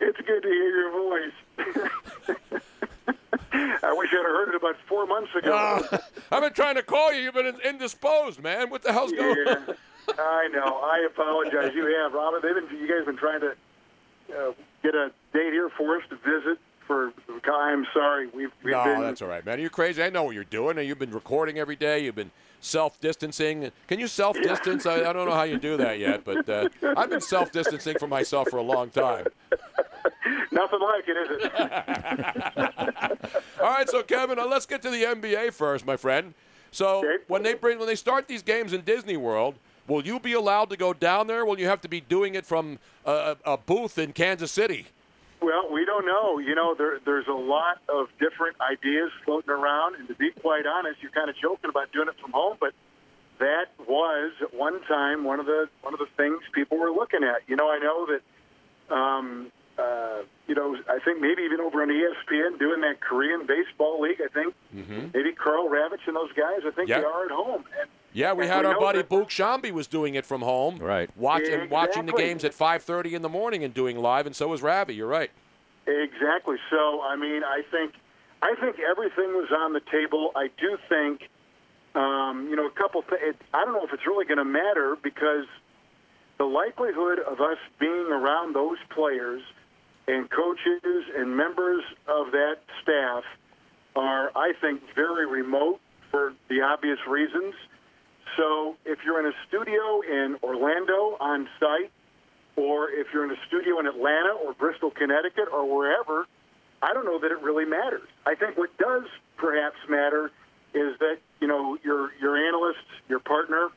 [0.00, 1.32] it's good to hear your voice.
[3.82, 5.52] I wish I'd have heard it about four months ago.
[5.52, 5.98] Ah,
[6.30, 7.22] I've been trying to call you.
[7.22, 8.70] You've been indisposed, man.
[8.70, 9.74] What the hell's going on?
[10.08, 10.80] I know.
[10.82, 11.72] I apologize.
[11.74, 12.40] You have, Robin.
[12.42, 12.78] They've been.
[12.78, 13.50] You guys have been trying to
[14.36, 16.58] uh, get a date here for us to visit.
[16.86, 17.12] For
[17.52, 18.26] I'm sorry.
[18.28, 19.00] We've we've no, been.
[19.00, 19.60] that's all right, man.
[19.60, 20.02] You're crazy.
[20.02, 20.78] I know what you're doing.
[20.78, 22.04] You've been recording every day.
[22.04, 23.70] You've been self-distancing.
[23.86, 24.86] Can you self-distance?
[24.86, 28.06] I, I don't know how you do that yet, but uh, I've been self-distancing for
[28.06, 29.26] myself for a long time.
[30.52, 31.52] Nothing like it, is it?
[33.60, 36.34] All right, so Kevin, uh, let's get to the NBA first, my friend.
[36.70, 39.56] So when they bring when they start these games in Disney World,
[39.90, 41.44] will you be allowed to go down there?
[41.44, 44.86] Will you have to be doing it from a, a booth in Kansas City?
[45.42, 46.38] Well, we don't know.
[46.38, 50.66] You know, there, there's a lot of different ideas floating around, and to be quite
[50.66, 52.72] honest, you're kind of joking about doing it from home, but
[53.38, 57.24] that was at one time one of the one of the things people were looking
[57.24, 57.40] at.
[57.48, 61.88] You know, I know that, um, uh, you know, I think maybe even over on
[61.88, 64.20] ESPN doing that Korean baseball league.
[64.22, 65.06] I think Mm-hmm.
[65.14, 66.60] maybe Karl Ravech and those guys.
[66.64, 67.00] I think Yeah.
[67.00, 67.64] they are at home.
[67.80, 70.42] And Yeah, we And had we our buddy that- Boog Sciambi was doing it from
[70.42, 70.78] home.
[70.78, 71.10] Right.
[71.16, 74.62] Watching watching the games at 5:30 in the morning and doing live, and so was
[74.62, 74.94] Ravi.
[74.94, 75.30] You're right.
[75.86, 76.56] Exactly.
[76.70, 77.94] So, I mean, I think
[78.42, 80.32] I think everything was on the table.
[80.34, 81.28] I do think,
[81.94, 83.02] um, you know, a couple.
[83.02, 85.46] Th- it, I don't know if it's really going to matter because
[86.38, 89.42] the likelihood of us being around those players
[90.08, 93.24] and coaches and members of that staff
[93.94, 97.54] are, I think, very remote for the obvious reasons.
[98.36, 101.90] So, if you're in a studio in Orlando on site,
[102.56, 106.26] or if you're in a studio in Atlanta or Bristol, Connecticut, or wherever,
[106.82, 108.08] I don't know that it really matters.
[108.26, 109.04] I think what does
[109.36, 110.30] perhaps matter
[110.74, 113.68] is that you know your your analysts, your partner,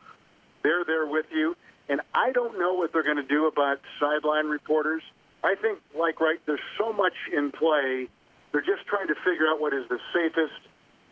[0.64, 1.56] they're there with you,
[1.90, 5.04] and I don't know what they're going to do about sideline reporters.
[5.44, 8.08] I think, like right, there's so much in play.
[8.52, 10.60] They're just trying to figure out what is the safest,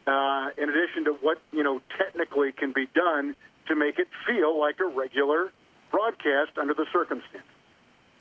[0.07, 3.35] uh, in addition to what you know technically can be done
[3.67, 5.51] to make it feel like a regular
[5.91, 7.47] broadcast under the circumstances.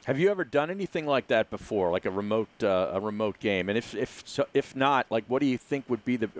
[0.05, 3.69] Have you ever done anything like that before, like a remote uh, a remote game?
[3.69, 6.31] And if if so, if not, like what do you think would be the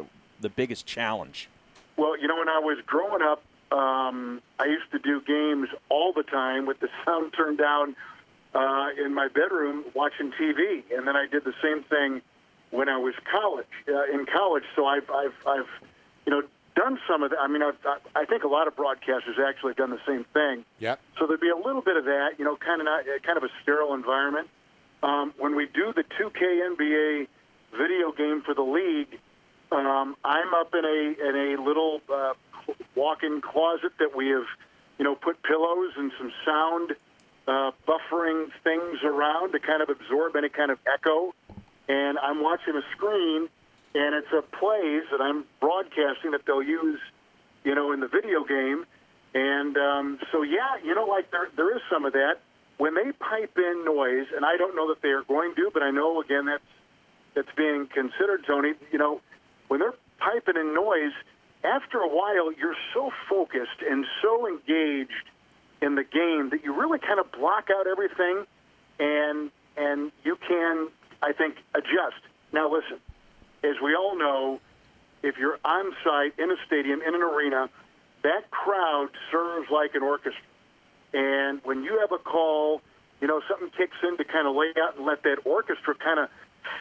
[0.41, 1.49] the biggest challenge?
[1.97, 6.13] Well, you know, when I was growing up um, I used to do games all
[6.13, 7.95] the time with the sound turned down
[8.55, 12.23] uh, in my bedroom watching TV, and then I did the same thing
[12.71, 14.65] when I was college uh, in college.
[14.77, 15.69] So I've I've I've
[16.27, 16.43] you know
[16.77, 17.39] done some of that.
[17.41, 20.25] I mean, I've, I I think a lot of broadcasters actually have done the same
[20.33, 20.65] thing.
[20.79, 21.01] Yep.
[21.19, 23.37] So there'd be a little bit of that, you know, kind of not uh, kind
[23.37, 24.49] of a sterile environment.
[25.03, 27.27] Um, when we do the 2K NBA
[27.73, 29.19] video game for the league,
[29.73, 32.33] um, I'm up in a in a little uh,
[32.95, 34.45] walk-in closet that we have,
[34.99, 36.93] you know, put pillows and some sound
[37.49, 41.35] uh, buffering things around to kind of absorb any kind of echo.
[41.91, 43.49] And I'm watching a screen,
[43.97, 47.01] and it's a plays that I'm broadcasting that they'll use,
[47.65, 48.87] you know, in the video game.
[49.35, 52.39] And um, so, yeah, you know, like there there is some of that
[52.79, 55.83] when they pipe in noise, and I don't know that they are going to, but
[55.83, 56.71] I know again that's
[57.35, 58.75] that's being considered, Tony.
[58.93, 59.21] You know,
[59.69, 61.13] when they're piping in noise,
[61.65, 65.27] after a while, you're so focused and so engaged
[65.83, 68.47] in the game that you really kind of block out everything,
[68.99, 70.89] and and you can,
[71.23, 72.23] I think, adjust.
[72.53, 72.99] Now, listen,
[73.63, 74.61] as we all know,
[75.23, 77.69] if you're on site in a stadium in an arena,
[78.23, 80.43] that crowd serves like an orchestra.
[81.13, 82.81] And when you have a call,
[83.21, 86.21] you know, something kicks in to kind of lay out and let that orchestra kind
[86.21, 86.29] of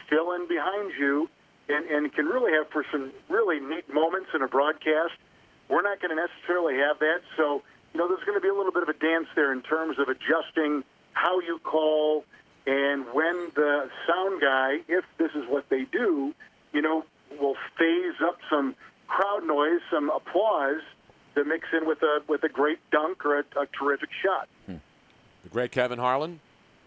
[0.08, 1.28] fill in behind you
[1.68, 5.14] and, and can really have for some really neat moments in a broadcast.
[5.68, 7.20] We're not going to necessarily have that.
[7.36, 9.62] So, you know, there's going to be a little bit of a dance there in
[9.62, 12.24] terms of adjusting how you call
[12.70, 16.32] and when the sound guy, if this is what they do,
[16.72, 17.04] you know,
[17.40, 18.76] will phase up some
[19.08, 20.80] crowd noise, some applause
[21.34, 24.48] to mix in with a with a great dunk or a, a terrific shot.
[24.68, 26.38] The great Kevin Harlan,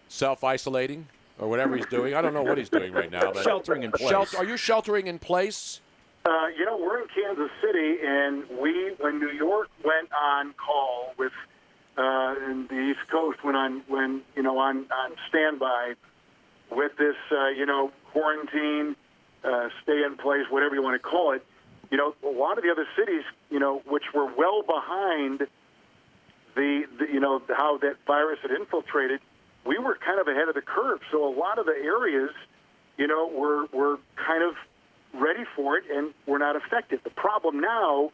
[0.08, 1.06] self-isolating
[1.38, 2.14] or whatever he's doing.
[2.14, 3.32] I don't know what he's doing right now.
[3.32, 4.08] But Sheltering in place.
[4.08, 5.80] Shelter, are you sheltering in place?
[6.24, 11.12] Uh, you know, we're in Kansas City, and we, when New York went on call
[11.18, 11.32] with,
[11.96, 15.94] uh, and the East Coast went on, when you know, on on standby
[16.70, 18.96] with this, uh, you know, quarantine,
[19.44, 21.44] uh, stay in place, whatever you want to call it.
[21.90, 25.46] You know, a lot of the other cities, you know, which were well behind
[26.56, 29.20] the, the you know, how that virus had infiltrated,
[29.64, 31.00] we were kind of ahead of the curve.
[31.12, 32.30] So a lot of the areas,
[32.96, 34.54] you know, were were kind of
[35.20, 37.00] ready for it and we're not affected.
[37.04, 38.10] The problem now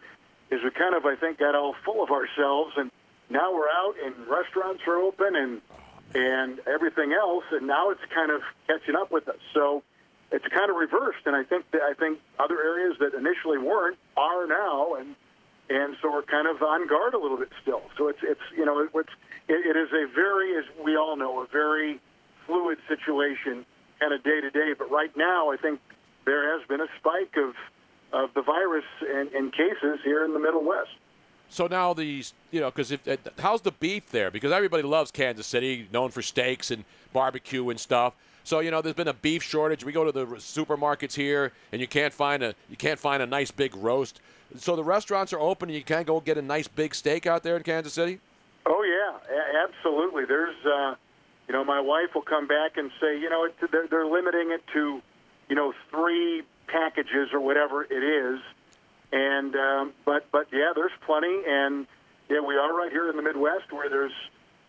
[0.51, 2.90] is we kind of, I think, got all full of ourselves, and
[3.31, 5.61] now we're out and restaurants are open and
[6.12, 9.38] and everything else, and now it's kind of catching up with us.
[9.55, 9.85] So
[10.33, 13.99] it's kind of reversed, and I think that I think other areas that initially weren't
[14.16, 15.14] are now, and
[15.69, 17.83] and so we're kind of on guard a little bit still.
[17.97, 19.11] So it's it's you know it's
[19.49, 22.01] it, it is a very, as we all know, a very
[22.47, 23.66] fluid situation,
[23.99, 24.73] kind of day to day.
[24.77, 25.81] But right now, I think
[26.25, 27.55] there has been a spike of
[28.12, 30.90] of the virus in, in cases here in the Middle West.
[31.50, 34.30] So now these, you know, because if uh, how's the beef there?
[34.30, 38.14] Because everybody loves Kansas City, known for steaks and barbecue and stuff.
[38.44, 39.84] So you know, there's been a beef shortage.
[39.84, 43.26] We go to the supermarkets here, and you can't find a you can't find a
[43.26, 44.20] nice big roast.
[44.56, 47.42] So the restaurants are open, and you can't go get a nice big steak out
[47.42, 48.20] there in Kansas City.
[48.66, 50.24] Oh yeah, absolutely.
[50.24, 50.94] There's, uh,
[51.48, 54.50] you know, my wife will come back and say, you know, it, they're, they're limiting
[54.50, 55.00] it to,
[55.48, 58.40] you know, three packages or whatever it is,
[59.12, 61.87] and um, but but yeah, there's plenty, and
[62.29, 64.12] yeah, we are right here in the Midwest where there's,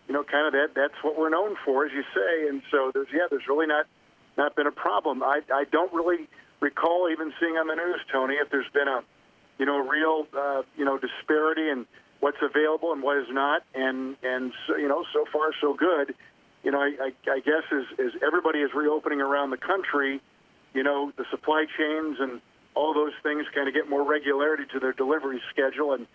[0.08, 0.69] you know, kind of that.
[0.75, 3.86] That's what we're known for, as you say, and so there's yeah, there's really not
[4.38, 5.21] not been a problem.
[5.23, 6.27] I I don't really
[6.60, 9.01] recall even seeing on the news, Tony, if there's been a,
[9.58, 11.86] you know, real uh, you know disparity in
[12.19, 16.15] what's available and what is not, and and so, you know, so far so good.
[16.63, 20.21] You know, I, I, I guess as, as everybody is reopening around the country,
[20.75, 22.39] you know, the supply chains and
[22.75, 26.07] all those things kind of get more regularity to their delivery schedule, and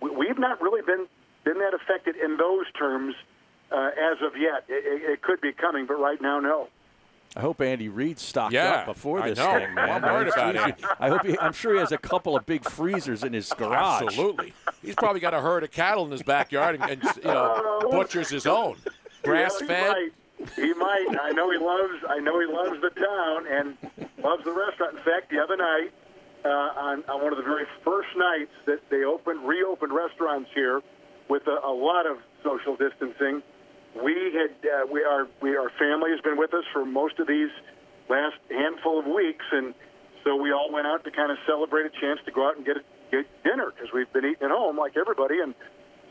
[0.00, 1.06] we, we've not really been
[1.44, 3.14] been that affected in those terms
[3.70, 4.64] uh, as of yet.
[4.68, 6.68] It, it, it could be coming, but right now, no.
[7.36, 9.58] I hope Andy Reid stocked Yeah, up before I this know.
[9.58, 9.90] thing, man.
[9.90, 10.76] I'm worried about it.
[11.00, 14.02] I hope he, I'm sure he has a couple of big freezers in his garage.
[14.04, 14.52] Absolutely.
[14.82, 18.28] He's probably got a herd of cattle in his backyard and, and you know butchers
[18.30, 18.76] his own.
[19.24, 19.92] Grass Yeah, fed.
[19.92, 20.12] Might.
[20.56, 21.06] He might.
[21.22, 21.94] I know he loves.
[22.08, 23.76] I know he loves the town and
[24.22, 24.96] loves the restaurant.
[24.96, 25.90] In fact, the other night,
[26.44, 30.80] uh, on, on one of the very first nights that they opened, reopened restaurants here,
[31.28, 33.42] with a, a lot of social distancing,
[33.96, 37.26] we had uh, we our we our family has been with us for most of
[37.26, 37.48] these
[38.10, 39.72] last handful of weeks, and
[40.22, 42.66] so we all went out to kind of celebrate a chance to go out and
[42.66, 45.54] get a, get dinner because we've been eating at home like everybody, and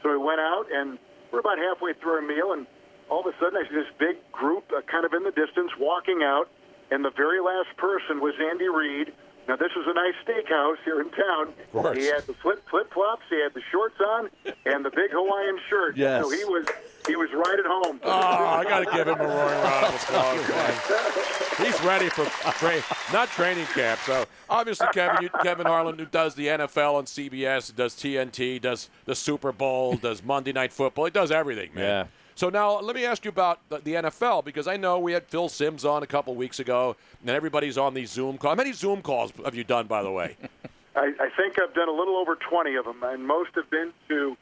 [0.02, 0.98] so we went out and
[1.32, 2.66] we're about halfway through our meal, and
[3.10, 5.70] all of a sudden I see this big group uh, kind of in the distance
[5.78, 6.50] walking out,
[6.90, 9.14] and the very last person was Andy Reid
[9.48, 11.54] Now this was a nice steakhouse here in town.
[11.72, 11.98] course.
[11.98, 14.30] He had the flip flip flops, he had the shorts on,
[14.66, 15.98] and the big Hawaiian shirt.
[15.98, 16.24] Yes.
[16.24, 16.66] So he was
[17.08, 18.00] he was right at home.
[18.04, 21.58] Oh, I got to give him a roaring round of applause.
[21.58, 24.00] He's ready for tra- not training camp.
[24.06, 28.90] So obviously, Kevin, you, Kevin Harlan, who does the NFL on CBS, does TNT, does
[29.06, 31.06] the Super Bowl, does Monday Night Football.
[31.06, 31.84] He does everything, man.
[31.84, 32.06] Yeah.
[32.36, 35.26] So now let me ask you about the, the NFL because I know we had
[35.28, 38.52] Phil Simms on a couple weeks ago, and everybody's on these Zoom calls.
[38.52, 40.36] How many Zoom calls have you done, by the way?
[40.96, 43.92] I, I think I've done a little over 20 of them, and most have been
[44.10, 44.38] to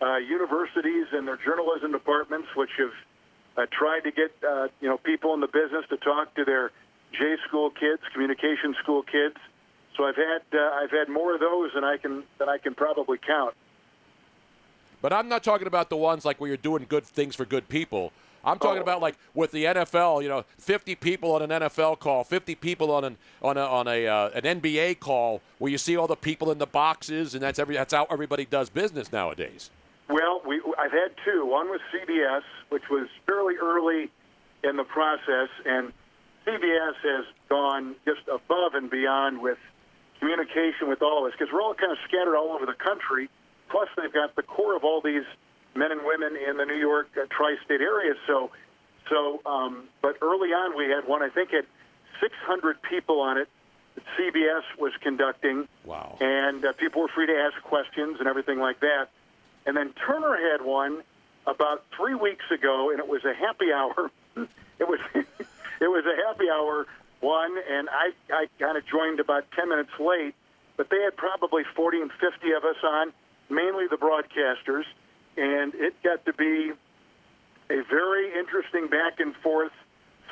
[0.00, 2.92] uh, universities and their journalism departments, which have
[3.56, 6.70] uh, tried to get uh, you know people in the business to talk to their
[7.12, 9.36] J school kids, communication school kids.
[9.96, 12.74] So I've had uh, I've had more of those than I can than I can
[12.74, 13.54] probably count.
[15.02, 17.68] But I'm not talking about the ones like where you're doing good things for good
[17.68, 18.12] people.
[18.44, 22.24] I'm talking about like with the NFL, you know, 50 people on an NFL call,
[22.24, 25.96] 50 people on an on a on a uh, an NBA call, where you see
[25.96, 29.70] all the people in the boxes, and that's every that's how everybody does business nowadays.
[30.08, 31.46] Well, we, I've had two.
[31.46, 34.10] One was CBS, which was fairly early
[34.64, 35.92] in the process, and
[36.46, 39.58] CBS has gone just above and beyond with
[40.18, 43.28] communication with all of us because we're all kind of scattered all over the country.
[43.72, 45.24] Plus, they've got the core of all these
[45.74, 48.12] men and women in the New York uh, tri-state area.
[48.26, 48.50] So,
[49.08, 51.22] so, um, but early on, we had one.
[51.22, 51.64] I think had
[52.20, 53.48] 600 people on it.
[53.94, 55.66] That CBS was conducting.
[55.84, 56.18] Wow.
[56.20, 59.08] And uh, people were free to ask questions and everything like that.
[59.66, 61.02] And then Turner had one
[61.46, 64.10] about three weeks ago, and it was a happy hour.
[64.78, 66.86] it was it was a happy hour
[67.20, 70.34] one, and I I kind of joined about ten minutes late,
[70.76, 73.12] but they had probably forty and fifty of us on,
[73.52, 74.84] mainly the broadcasters,
[75.36, 76.72] and it got to be
[77.70, 79.72] a very interesting back and forth,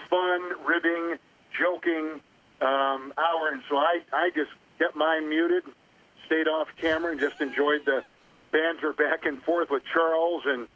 [0.09, 1.17] fun, ribbing,
[1.59, 2.21] joking
[2.61, 3.49] um, hour.
[3.53, 5.65] And so I I just kept mine muted,
[6.27, 8.05] stayed off camera, and just enjoyed the
[8.53, 10.67] banter back and forth with Charles and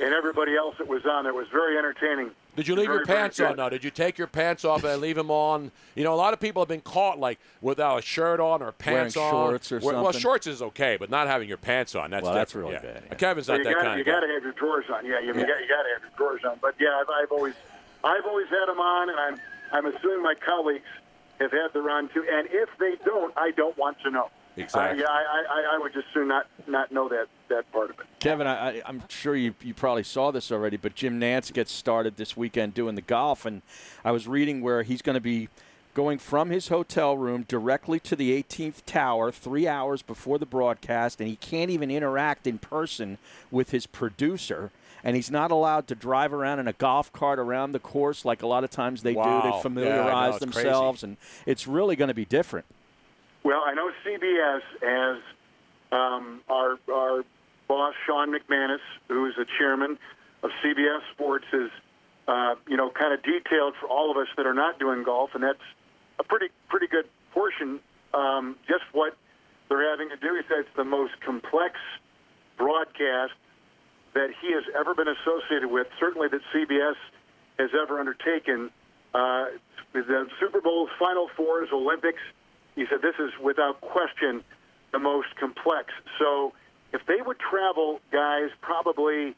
[0.00, 1.26] and everybody else that was on.
[1.26, 2.30] It was very entertaining.
[2.54, 3.56] Did you leave Very, your pants on?
[3.56, 3.68] now?
[3.70, 5.70] Did you take your pants off and leave them on?
[5.94, 8.72] You know, a lot of people have been caught like without a shirt on or
[8.72, 9.48] pants Wearing on.
[9.50, 12.10] shorts or Well- Well, shorts is okay, but not having your pants on.
[12.10, 13.00] That's Well, that's different, really yeah.
[13.08, 14.12] bad, Kevin's So not that gotta, kind you of guy.
[14.12, 15.06] You got to have your drawers on.
[15.06, 15.40] Yeah, you, Yeah.
[15.40, 16.58] you got you got to have your drawers on.
[16.60, 17.54] But yeah, I've, I've always
[18.04, 19.40] I've always had them on, and I'm
[19.72, 20.84] I'm assuming my colleagues
[21.40, 22.26] have had their on too.
[22.30, 24.28] And if they don't, I don't want to know.
[24.56, 25.02] Exactly.
[25.02, 27.98] Uh, yeah, I, I, I would just soon not not know that that part of
[28.00, 28.06] it.
[28.20, 31.72] Kevin, I, I, I'm sure you, you probably saw this already, but Jim Nantz gets
[31.72, 33.62] started this weekend doing the golf, and
[34.04, 35.48] I was reading where he's going to be
[35.94, 41.20] going from his hotel room directly to the 18th tower three hours before the broadcast,
[41.20, 43.18] and he can't even interact in person
[43.50, 44.70] with his producer.
[45.04, 48.40] And he's not allowed to drive around in a golf cart around the course like
[48.42, 49.24] a lot of times they do Wow.
[49.24, 50.62] Yeah, I to know, familiarize it's crazy.
[50.68, 52.66] themselves, and it's really going to be different.
[53.44, 55.22] Well, I know CBS has
[55.90, 57.24] um, our our
[57.66, 59.98] boss Sean McManus, who is the chairman
[60.42, 61.70] of CBS Sports, is
[62.28, 65.30] uh, you know kind of detailed for all of us that are not doing golf,
[65.34, 65.58] and that's
[66.18, 67.80] a pretty pretty good portion.
[68.14, 69.16] Um, just what
[69.68, 70.34] they're having to do.
[70.34, 71.74] He said it's the most complex
[72.58, 73.32] broadcast
[74.14, 75.86] that he has ever been associated with.
[75.98, 76.94] Certainly that CBS
[77.58, 78.70] has ever undertaken.
[79.14, 79.46] Uh,
[79.92, 82.20] the Super Bowl's Final Fours, Olympics.
[82.74, 84.42] He said this is without question
[84.92, 85.92] the most complex.
[86.18, 86.52] So
[86.92, 89.34] if they would travel, guys, probably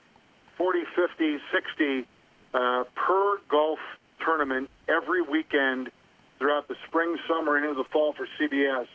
[0.56, 2.06] 40, 50, 60
[2.52, 3.78] uh, per golf
[4.24, 5.90] tournament every weekend
[6.38, 8.86] throughout the spring, summer, and into the fall for CBS.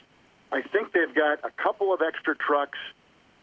[0.51, 2.77] I think they've got a couple of extra trucks.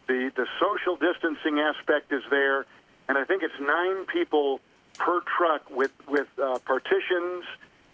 [0.06, 2.66] The the social distancing aspect is there,
[3.08, 4.60] and I think it's nine people
[4.98, 7.44] per truck with with uh, partitions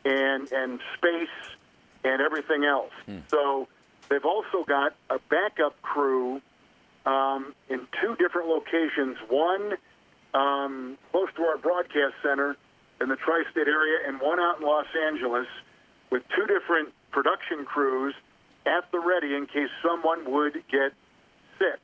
[0.04, 1.56] and and space
[2.04, 2.92] and everything else.
[3.28, 3.68] So
[4.08, 6.40] they've also got a backup crew
[7.06, 9.16] um, in two different locations.
[9.28, 9.74] One
[10.34, 12.56] um, close to our broadcast center
[13.00, 15.46] in the tri-state area, and one out in Los Angeles,
[16.10, 18.14] with two different production crews
[18.64, 20.92] at the ready in case someone would get
[21.58, 21.80] sick.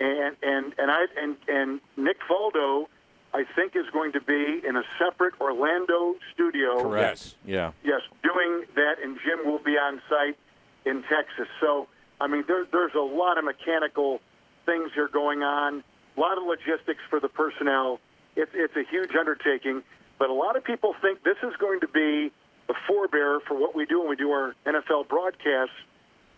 [0.00, 2.86] And and and I and and Nick Faldo,
[3.34, 6.80] I think, is going to be in a separate Orlando studio.
[6.80, 7.34] Correct.
[7.44, 7.72] Yeah.
[7.82, 10.38] Yes, doing that, and Jim will be on site
[10.84, 11.48] in Texas.
[11.60, 11.88] So,
[12.20, 14.20] I mean, there, there's a lot of mechanical
[14.66, 15.82] things here going on,
[16.16, 17.98] a lot of logistics for the personnel.
[18.36, 19.82] It's, it's a huge undertaking,
[20.16, 22.30] but a lot of people think this is going to be
[22.68, 25.74] the forebearer for what we do when we do our NFL broadcasts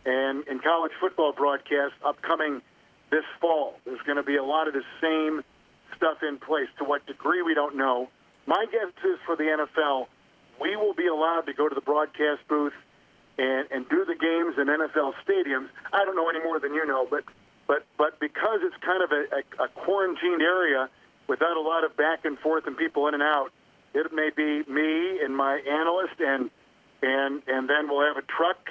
[0.06, 2.62] and, and college football broadcasts upcoming
[3.10, 3.74] this fall.
[3.84, 5.44] There's going to be a lot of the same
[5.96, 6.68] stuff in place.
[6.78, 8.08] To what degree, we don't know.
[8.46, 10.06] My guess is for the NFL,
[10.60, 12.74] we will be allowed to go to the broadcast booth
[13.38, 15.68] and and do the games in NFL stadiums.
[15.92, 17.24] I don't know any more than you know, but
[17.66, 20.88] but but because it's kind of a, a, a quarantined area
[21.28, 23.50] without a lot of back and forth and people in and out,
[23.94, 26.50] it may be me and my analyst and
[27.02, 28.68] and and then we'll have a truck,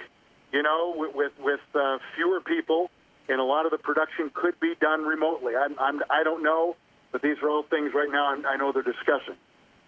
[0.51, 2.89] you know, with with, with uh, fewer people,
[3.29, 5.53] and a lot of the production could be done remotely.
[5.55, 6.75] I'm, I'm I don't know,
[7.15, 9.35] but these are all things right now I know they're discussing.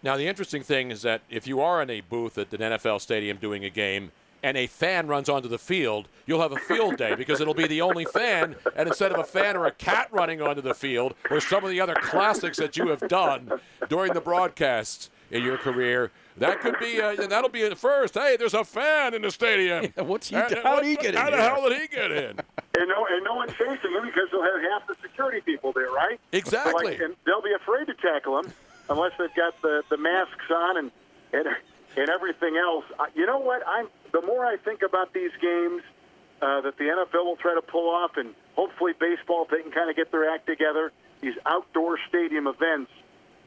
[0.02, 3.02] Now, the interesting thing is that if you are in a booth at an NFL
[3.02, 6.96] stadium doing a game and a fan runs onto the field, you'll have a field
[6.96, 8.56] day because it'll be the only fan.
[8.78, 11.70] And instead of a fan or a cat running onto the field or some of
[11.70, 13.52] the other classics that you have done
[13.90, 18.14] during the broadcasts in your career, that could be, uh, that'll be the first.
[18.14, 19.92] Hey, there's a fan in the stadium.
[20.08, 20.36] What's he?
[20.36, 22.40] And- How did he get in How the hell did he get in?
[22.80, 25.90] And no, and no one's chasing him because they'll have half the security people there,
[25.90, 26.20] right?
[26.32, 26.74] Exactly.
[26.74, 28.54] So like, and they'll be afraid to tackle him
[28.88, 30.92] unless they've got the, the masks on and,
[31.34, 31.48] and
[31.96, 32.86] and everything else.
[33.16, 33.64] You know what?
[33.68, 35.82] I'm the more I think about these games
[36.44, 39.72] uh, that the NFL will try to pull off, and hopefully baseball, if they can
[39.72, 42.92] kind of get their act together, these outdoor stadium events,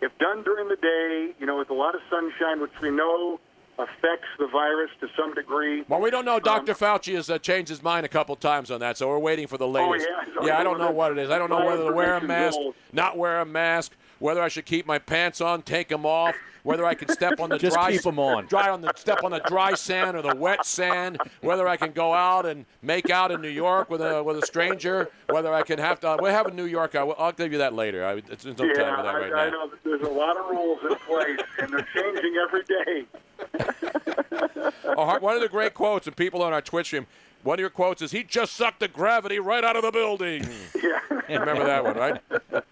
[0.00, 3.38] if done during the day, you know, with a lot of sunshine, which we know
[3.78, 5.84] affects the virus to some degree.
[5.88, 6.38] Well, we don't know.
[6.38, 6.74] Dr.
[6.74, 9.56] Fauci has uh, changed his mind a couple times on that, so we're waiting for
[9.56, 10.06] the latest.
[10.38, 10.58] Oh, yeah?
[10.58, 11.30] I don't know what it is.
[11.30, 12.58] I don't know whether to wear a mask,
[12.92, 16.84] not wear a mask, whether I should keep my pants on, take them off, whether
[16.84, 18.46] I can step on the Just dry keep 'em on.
[18.46, 21.92] dry on the step on the dry sand or the wet sand, whether I can
[21.92, 25.62] go out and make out in New York with a with a stranger, whether I
[25.62, 26.18] can have to.
[26.22, 26.94] We have in New York.
[26.94, 28.04] I will, give you that later.
[28.04, 29.50] I, it's, there's no yeah, time for that I, right I now.
[29.50, 33.04] know there's a lot of rules in place, and they're changing every day.
[34.96, 37.06] Oh, one of the great quotes, and people on our Twitch stream,
[37.42, 40.46] one of your quotes is, "He just sucked the gravity right out of the building."
[41.28, 41.38] Yeah.
[41.38, 42.20] Remember that one, right?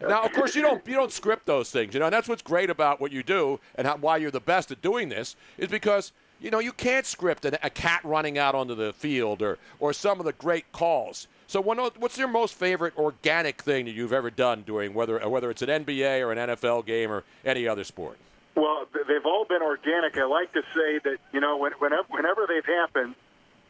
[0.01, 2.43] Now, of course, you don't you don't script those things, you know, and that's what's
[2.43, 5.69] great about what you do, and how, why you're the best at doing this is
[5.69, 6.11] because
[6.41, 9.93] you know you can't script a, a cat running out onto the field or or
[9.93, 11.29] some of the great calls.
[11.47, 15.51] So, one what's your most favorite organic thing that you've ever done during whether whether
[15.51, 18.19] it's an NBA or an NFL game or any other sport?
[18.57, 20.17] Well, they've all been organic.
[20.17, 23.15] I like to say that you know when, whenever, whenever they've happened,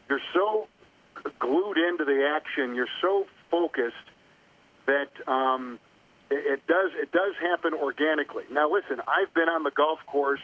[0.09, 0.67] you're so
[1.39, 3.95] glued into the action, you're so focused
[4.85, 5.79] that um,
[6.29, 8.43] it, it does it does happen organically.
[8.51, 10.41] Now, listen, I've been on the golf course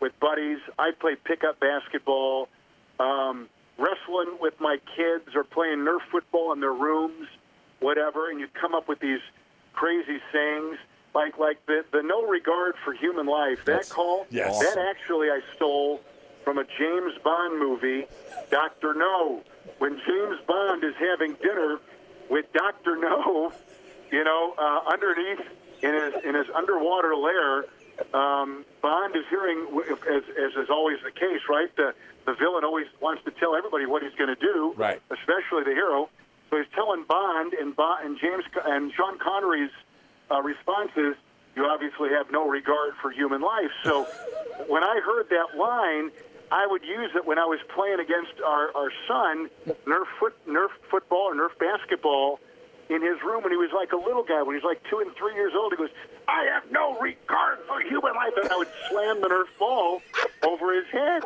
[0.00, 0.58] with buddies.
[0.78, 2.48] I play pickup basketball,
[3.00, 3.48] um,
[3.78, 7.28] wrestling with my kids, or playing Nerf football in their rooms,
[7.80, 8.30] whatever.
[8.30, 9.20] And you come up with these
[9.72, 10.78] crazy sayings
[11.14, 13.64] like like the the no regard for human life.
[13.64, 14.58] That call, yes.
[14.58, 16.00] that actually I stole
[16.44, 18.06] from a James Bond movie,
[18.50, 19.42] Doctor No.
[19.78, 21.78] When James Bond is having dinner
[22.30, 23.52] with Doctor No,
[24.10, 25.40] you know, uh, underneath
[25.82, 27.64] in his in his underwater lair,
[28.14, 29.66] um, Bond is hearing,
[30.10, 31.74] as, as is always the case, right?
[31.76, 31.94] The
[32.24, 35.00] the villain always wants to tell everybody what he's going to do, Right.
[35.10, 36.10] Especially the hero.
[36.50, 39.70] So he's telling Bond and Bond and James and Sean Connery's
[40.30, 41.14] uh, response is,
[41.56, 44.04] "You obviously have no regard for human life." So
[44.66, 46.10] when I heard that line.
[46.50, 49.50] I would use it when I was playing against our, our son,
[49.86, 52.40] Nerf foot, Nerf football or Nerf basketball,
[52.88, 54.42] in his room when he was like a little guy.
[54.42, 55.92] When he was like two and three years old, he goes,
[56.26, 60.00] "I have no regard for human life," and I would slam the Nerf ball
[60.42, 61.22] over his head.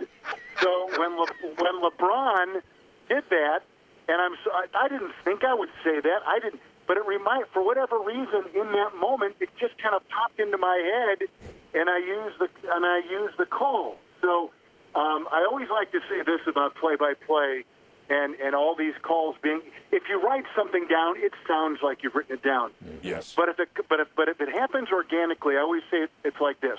[0.60, 1.26] So when Le,
[1.58, 2.62] when LeBron
[3.08, 3.60] did that,
[4.08, 6.20] and I'm I, I didn't think I would say that.
[6.26, 10.02] I didn't, but it remind for whatever reason in that moment it just kind of
[10.08, 11.28] popped into my head,
[11.74, 13.98] and I used the and I used the call.
[14.20, 14.50] So
[14.94, 17.64] um, I always like to say this about play-by-play
[18.10, 19.62] and and all these calls being.
[19.90, 22.72] If you write something down, it sounds like you've written it down.
[23.02, 23.32] Yes.
[23.34, 26.40] But if it but if, but if it happens organically, I always say it, it's
[26.40, 26.78] like this.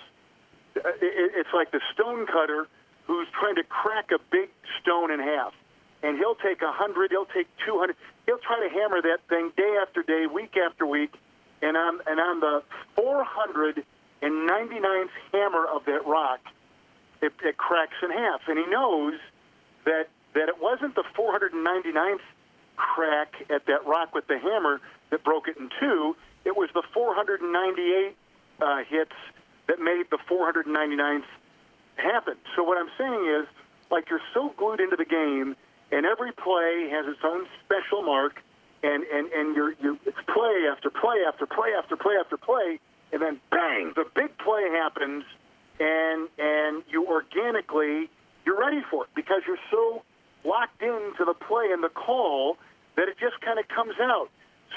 [0.76, 2.68] Uh, It, it's like the stone cutter
[3.08, 4.50] who's trying to crack a big
[4.82, 5.54] stone in half,
[6.04, 7.96] and he'll take a hundred, he'll take two hundred,
[8.26, 11.14] he'll try to hammer that thing day after day, week after week,
[11.62, 12.64] and on and on the
[12.96, 13.84] four hundred
[14.22, 16.42] and ninety ninth hammer of that rock,
[17.24, 19.14] it, it cracks in half, and he knows
[19.86, 22.26] that that it wasn't the 499th
[22.76, 26.16] crack at that rock with the hammer that broke it in two.
[26.44, 28.16] It was the 498
[28.60, 29.12] uh, hits
[29.68, 31.24] that made the 499th
[31.98, 32.36] happen.
[32.56, 33.48] So what I'm saying is,
[33.92, 35.56] like you're so glued into the game,
[35.92, 38.42] and every play has its own special mark,
[38.82, 42.80] and and and you're you it's play after play after play after play after play,
[43.12, 45.24] and then bang, the big play happens,
[45.80, 48.10] and and you organically
[48.46, 50.04] you're ready for it because you're so
[50.44, 52.58] locked into the play and the call
[52.96, 54.30] that it just kind of comes out.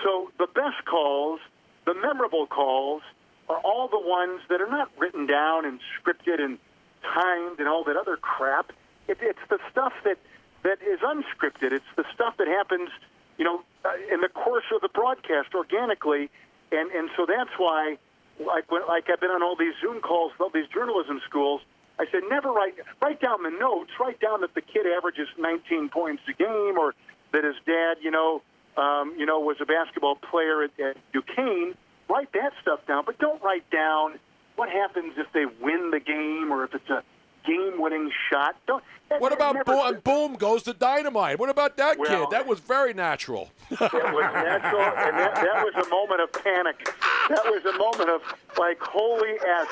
[0.03, 1.40] So the best calls,
[1.84, 3.03] the memorable calls,
[3.49, 6.59] are all the ones that are not written down and scripted and
[7.03, 8.72] timed and all that other crap.
[9.09, 10.18] It, it's the stuff that
[10.62, 11.72] that is unscripted.
[11.72, 12.90] It's the stuff that happens,
[13.38, 16.28] you know, uh, in the course of the broadcast organically,
[16.72, 17.99] and and so that's why,
[18.45, 21.61] like when like I've been on all these Zoom calls, all these journalism schools.
[21.99, 23.91] I said never write write down the notes.
[23.99, 26.95] Write down that the kid averages 19 points a game, or
[27.32, 28.43] that his dad, you know,
[28.76, 31.74] um, you know, was a basketball player at, at Duquesne.
[32.09, 34.18] Write that stuff down, but don't write down
[34.57, 37.03] what happens if they win the game or if it's a
[37.47, 38.57] game-winning shot.
[38.66, 38.82] Don't.
[39.09, 41.38] that- What about never boom, and boom goes the dynamite?
[41.38, 42.30] What about that Well- kid?
[42.36, 43.51] That was very natural.
[43.70, 46.94] That was natural, and that, that was a moment of panic.
[47.28, 48.22] That was a moment of
[48.59, 49.68] like, holy s,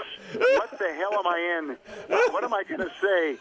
[0.59, 1.77] what the hell am I in?
[2.09, 3.37] What, what am I going to say?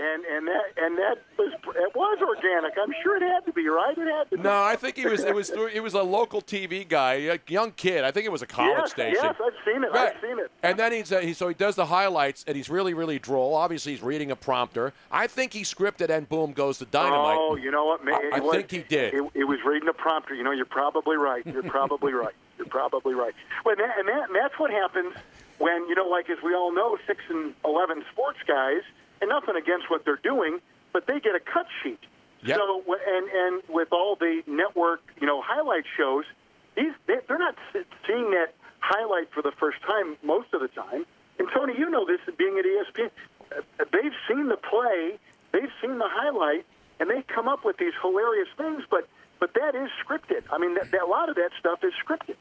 [0.00, 2.74] And and that and that was it was organic.
[2.80, 3.96] I'm sure it had to be right.
[3.96, 4.42] It had to be.
[4.42, 5.24] No, I think he was.
[5.24, 5.50] It was.
[5.50, 8.04] It was a local TV guy, a young kid.
[8.04, 9.20] I think it was a college yes, station.
[9.22, 9.92] Yes, I've seen it.
[9.92, 10.14] Right.
[10.14, 10.50] I've seen it.
[10.62, 13.54] And then he's uh, he, so he does the highlights, and he's really really droll.
[13.54, 14.92] Obviously, he's reading a prompter.
[15.10, 17.36] I think he scripted, and boom goes the dynamite.
[17.38, 18.04] Oh, you know what?
[18.04, 19.14] man, I- I was- think he did.
[19.14, 20.34] It, it was reading a prompter.
[20.34, 21.44] You know, you're probably right.
[21.46, 22.34] You're probably right.
[22.56, 23.34] You're probably right.
[23.64, 25.14] Well, and, that, and, that, and that's what happens
[25.58, 28.82] when you know, like as we all know, six and eleven sports guys,
[29.20, 30.60] and nothing against what they're doing,
[30.92, 32.00] but they get a cut sheet.
[32.42, 32.56] Yep.
[32.56, 36.24] So, and and with all the network, you know, highlight shows,
[36.76, 37.56] these they, they're not
[38.06, 41.04] seeing that highlight for the first time most of the time.
[41.38, 43.10] And Tony, you know this, being at ESPN,
[43.56, 45.18] uh, they've seen the play,
[45.52, 46.66] they've seen the highlight,
[47.00, 48.82] and they come up with these hilarious things.
[48.90, 49.08] But
[49.40, 50.42] but that is scripted.
[50.50, 52.36] I mean, that, that, a lot of that stuff is scripted.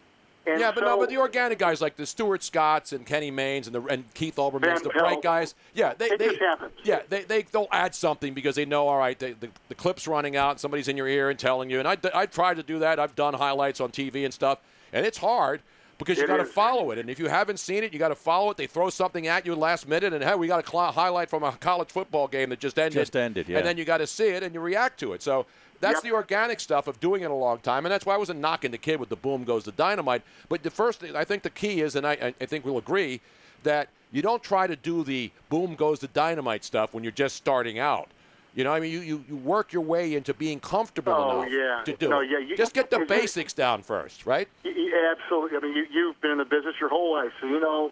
[0.47, 3.31] And yeah, but so, no, but the organic guys like the Stuart Scotts and Kenny
[3.31, 5.55] Maynes and the and Keith Olbermann, the bright guys.
[5.73, 6.71] Yeah, they, It they just happens.
[6.83, 8.87] Yeah, they they they'll add something because they know.
[8.87, 10.51] All right, they, the the clip's running out.
[10.51, 11.79] and Somebody's in your ear and telling you.
[11.79, 12.99] And I I tried to do that.
[12.99, 14.59] I've done highlights on TV and stuff,
[14.93, 15.61] and it's hard.
[15.99, 18.15] Because you got to follow it, and if you haven't seen it, you got to
[18.15, 18.57] follow it.
[18.57, 21.41] They throw something at you last minute, and hey, we got a cl- highlight from
[21.43, 22.93] a college football game that just ended.
[23.01, 23.57] Just ended, yeah.
[23.57, 25.23] And then you got to see it and you react to it.
[25.23, 25.47] So
[25.79, 26.03] that's Yep.
[26.03, 28.71] the organic stuff of doing it a long time, and that's why I wasn't knocking
[28.71, 30.21] the kid with the boom goes the dynamite.
[30.49, 33.21] But the first, thing, I think the key is, and I, I- think we'll agree
[33.63, 37.35] that you don't try to do the boom goes the dynamite stuff when you're just
[37.35, 38.07] starting out.
[38.55, 41.51] You know, I mean, you, you, you work your way into being comfortable Oh, enough
[41.51, 41.81] yeah.
[41.85, 42.29] to do No, it.
[42.31, 44.47] yeah, you- just get the you- basics down first, right?
[44.65, 45.57] Absolutely.
[45.57, 47.91] I mean, you, you've been in the business your whole life, so you know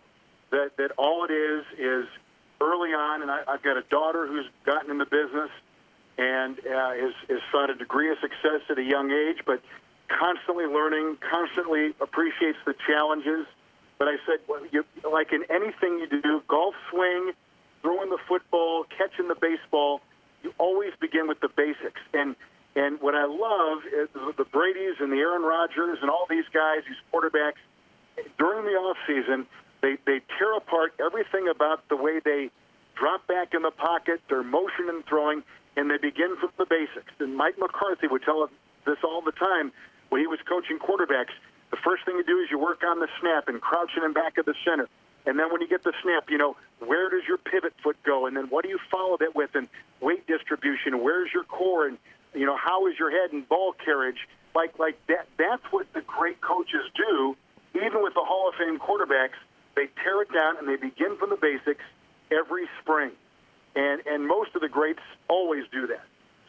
[0.51, 2.05] that, that all it is is
[2.61, 5.49] early on, and I, I've got a daughter who's gotten in the business
[6.17, 6.91] and uh,
[7.51, 9.61] found a degree of success at a young age, but
[10.07, 13.45] constantly learning, constantly appreciates the challenges.
[13.97, 17.31] But I said, well, you, like in anything you do, golf swing,
[17.81, 20.01] throwing the football, catching the baseball,
[20.43, 22.01] you always begin with the basics.
[22.13, 22.35] And
[22.75, 26.83] and what I love is the Brady's and the Aaron Rodgers and all these guys,
[26.85, 27.63] these quarterbacks,
[28.37, 29.47] during the off season,
[29.81, 32.51] they they tear apart everything about the way they
[32.95, 35.43] drop back in the pocket, their motion and throwing,
[35.75, 37.11] and they begin from the basics.
[37.19, 38.49] And Mike McCarthy would tell us
[38.85, 39.71] this all the time
[40.09, 41.33] when he was coaching quarterbacks.
[41.71, 44.37] The first thing you do is you work on the snap and crouching in back
[44.37, 44.87] of the center.
[45.25, 48.27] And then when you get the snap, you know, where does your pivot foot go?
[48.27, 49.55] And then what do you follow that with?
[49.55, 49.67] And
[49.99, 51.87] weight distribution, where's your core?
[51.87, 51.97] And,
[52.33, 54.27] you know, how is your head and ball carriage?
[54.53, 57.35] Like, like that, that's what the great coaches do.
[57.75, 59.39] Even with the Hall of Fame quarterbacks,
[59.75, 61.83] they tear it down and they begin from the basics
[62.31, 63.11] every spring.
[63.75, 66.03] And, and most of the greats always do that.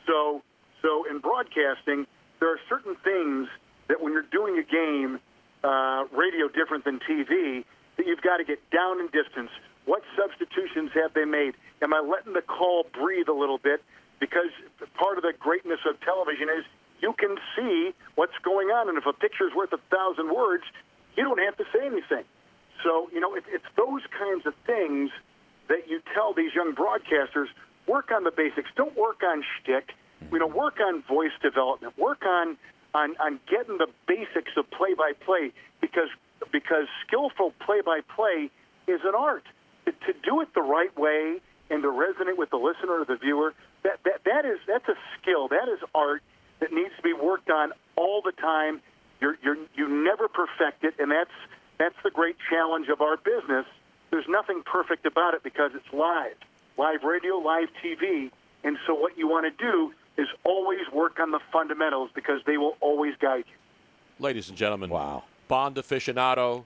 [0.06, 0.42] So,
[0.82, 2.06] so in broadcasting,
[2.38, 3.48] there are certain things
[3.88, 5.18] that when you're doing a game,
[5.64, 7.64] uh, radio different than TV,
[7.96, 9.50] that you've got to get down in distance.
[9.86, 11.54] What substitutions have they made?
[11.82, 13.82] Am I letting the call breathe a little bit?
[14.20, 14.50] Because
[14.94, 16.64] part of the greatness of television is
[17.00, 20.64] you can see what's going on, and if a picture's worth a thousand words,
[21.16, 22.24] you don't have to say anything.
[22.82, 25.10] So, you know, it, it's those kinds of things
[25.68, 27.46] that you tell these young broadcasters
[27.86, 28.68] work on the basics.
[28.76, 29.90] Don't work on shtick.
[30.32, 31.96] You know, work on voice development.
[31.98, 32.56] Work on
[32.94, 36.08] on, on getting the basics of play-by-play because
[36.50, 38.50] because skillful play-by-play
[38.86, 39.44] is an art.
[39.84, 41.40] To, to do it the right way
[41.70, 43.52] and to resonate with the listener or the viewer,
[43.82, 45.48] that, that that is that's a skill.
[45.48, 46.22] That is art
[46.60, 48.80] that needs to be worked on all the time.
[49.20, 51.30] You're, you're, you never perfect it, and that's
[51.78, 53.66] that's the great challenge of our business.
[54.10, 56.36] There's nothing perfect about it because it's live,
[56.78, 58.30] live radio, live TV,
[58.64, 62.56] and so what you want to do is always work on the fundamentals because they
[62.56, 64.24] will always guide you.
[64.24, 65.24] Ladies and gentlemen, wow.
[65.48, 66.64] Bond aficionado,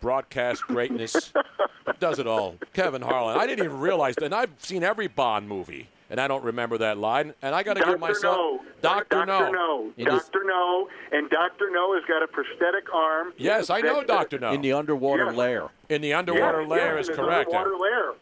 [0.00, 1.32] broadcast greatness,
[2.00, 2.56] does it all.
[2.72, 3.38] Kevin Harlan.
[3.38, 4.24] I didn't even realize that.
[4.24, 7.32] And I've seen every Bond movie, and I don't remember that line.
[7.40, 7.92] And I got to Dr.
[7.92, 9.26] give myself Doctor No.
[9.26, 9.92] Doctor No.
[9.96, 10.04] No.
[10.04, 10.44] Dr.
[10.44, 10.88] No.
[11.12, 11.70] And Dr.
[11.70, 13.32] No has got a prosthetic arm.
[13.36, 14.52] Yes, I know Doctor No.
[14.52, 15.34] In the underwater Yes.
[15.36, 15.68] lair.
[15.88, 17.52] In the underwater Yes, lair yes, is in the correct.
[17.54, 18.12] Underwater lair.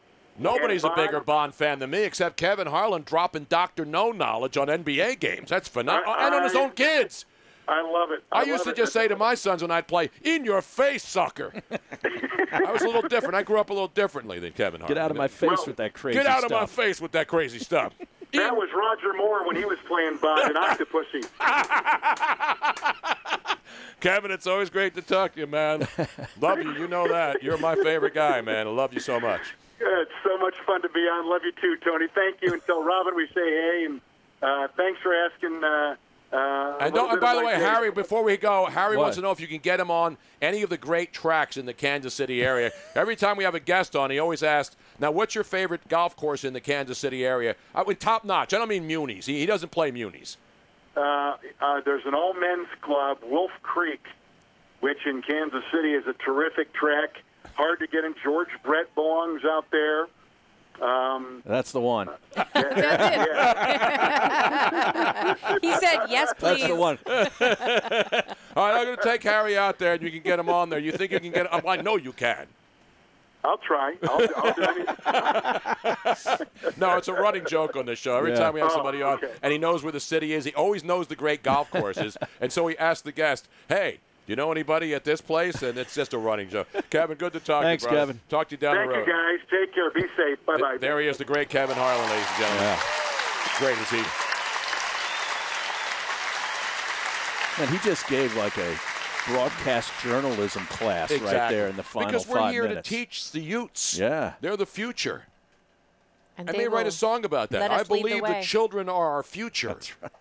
[0.40, 4.56] Nobody's And a bigger Bond fan than me, except Kevin Harlan dropping Doctor No knowledge
[4.56, 5.48] on NBA games.
[5.48, 7.24] That's phenomenal, I- and on his own kids.
[7.68, 8.24] I love it.
[8.32, 10.62] I, I used to love just say to my sons when I'd play, "In your
[10.62, 11.52] face, sucker."
[12.50, 13.34] I was a little different.
[13.34, 14.94] I grew up a little differently than Kevin Harlan.
[14.94, 16.26] Get out of my face with that crazy stuff.
[16.26, 17.92] Get out of my face with that crazy stuff.
[18.34, 21.24] That was Roger Moore when he was playing Bond and Octopussy.
[24.00, 25.88] Kevin, it's always great to talk to you, man.
[26.38, 26.72] love you.
[26.74, 27.42] You know that.
[27.42, 28.66] You're my favorite guy, man.
[28.66, 29.40] I love you so much.
[29.80, 31.26] It's so much fun to be on.
[31.30, 32.06] Love you too, Tony.
[32.14, 32.52] Thank you.
[32.52, 34.00] And tell Robin we say hey, and
[34.42, 35.64] uh, thanks for asking.
[35.64, 35.96] Uh,
[36.32, 37.60] uh, And, don't, and by the way, day.
[37.60, 39.02] Harry, before we go, Harry What?
[39.04, 41.66] wants to know if you can get him on any of the great tracks in
[41.66, 42.70] the Kansas City area.
[42.94, 46.16] Every time we have a guest on, he always asks, "Now, what's your favorite golf
[46.16, 48.52] course in the Kansas City area?" I mean, top notch.
[48.54, 49.26] I don't mean Muni's.
[49.26, 50.36] He, he doesn't play Muni's.
[50.96, 54.04] uh, uh, there's an all men's club, Wolf Creek,
[54.80, 57.22] which in Kansas City is a terrific track.
[57.54, 58.14] Hard to get in.
[58.22, 60.06] George Brett belongs out there.
[60.80, 62.08] Um, That's the one.
[65.62, 66.60] he said, yes, please.
[66.60, 66.98] That's the one.
[68.56, 70.70] All right, I'm going to take Harry out there, and you can get him on
[70.70, 70.78] there.
[70.78, 71.60] You think you can get him?
[71.66, 72.46] I know you can.
[73.44, 73.94] I'll try.
[74.02, 74.86] I'll, I'll do anything.
[76.76, 78.16] No, it's a running joke on this show.
[78.16, 78.38] Every Yeah.
[78.38, 79.30] time we have Oh, somebody on, okay.
[79.42, 82.52] and he knows where the city is, he always knows the great golf courses, and
[82.52, 85.94] so he asks the guest, "Hey, do you know anybody at this place?" And it's
[85.94, 86.68] just a running joke.
[86.90, 88.12] Kevin, good to talk Thanks, to you, brother.
[88.12, 88.20] Kevin.
[88.28, 89.38] Talk to you down Thank the you, guys.
[89.50, 89.90] Take care.
[89.90, 90.44] Be safe.
[90.44, 90.76] Bye bye.
[90.78, 92.64] There he is, the great Kevin Harlan, ladies and gentlemen.
[92.64, 92.80] Yeah.
[93.56, 94.04] Great is he?
[97.62, 98.76] And he just gave like a
[99.26, 102.86] broadcast journalism class right there in the final because we're five here minutes.
[102.86, 103.98] to teach the Utes.
[103.98, 104.34] Yeah.
[104.42, 105.22] They're the future.
[106.36, 107.70] And I they may write a song about that.
[107.70, 109.78] I us lead the believe the, children are our future.
[110.02, 110.12] Right.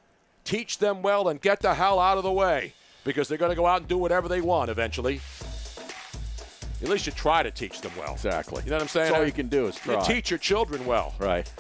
[0.46, 2.74] Teach them well and get the hell out of the way
[3.08, 5.22] because they're going to go out and do whatever they want eventually.
[6.84, 8.14] At least you try to teach them well.
[8.14, 8.62] Exactly.
[8.64, 9.08] You know what I'm saying?
[9.12, 10.04] That's all you can do is You try.
[10.04, 11.16] teach your children well.
[11.18, 11.52] Right.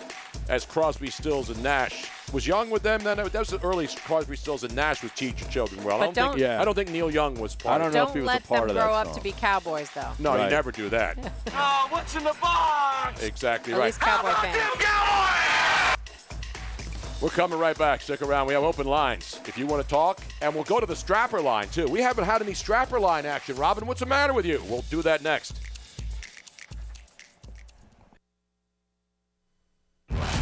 [0.49, 3.01] As Crosby, Stills, and Nash was young with them.
[3.03, 5.97] Then that was the early Crosby, Stills, and Nash was teach your children well.
[5.97, 6.31] I But don't, think.
[6.33, 6.61] don't- Yeah.
[6.61, 7.75] I don't think Neil Young was part.
[7.75, 8.03] I don't of know it.
[8.09, 9.07] if he Don't was a let part them of that Don't let them grow up
[9.07, 9.15] song.
[9.17, 10.11] to be cowboys, though.
[10.19, 11.17] No, you never do that.
[11.59, 13.23] Oh, what's in the box?
[13.23, 13.85] exactly At right.
[13.87, 14.57] least cowboy fans.
[17.19, 18.01] We're coming right back.
[18.01, 18.47] Stick around.
[18.47, 21.41] We have open lines if you want to talk, and we'll go to the strapper
[21.41, 21.87] line too.
[21.87, 23.55] We haven't had any strapper line action.
[23.55, 24.61] Robin, what's the matter with you?
[24.69, 25.59] We'll do that next.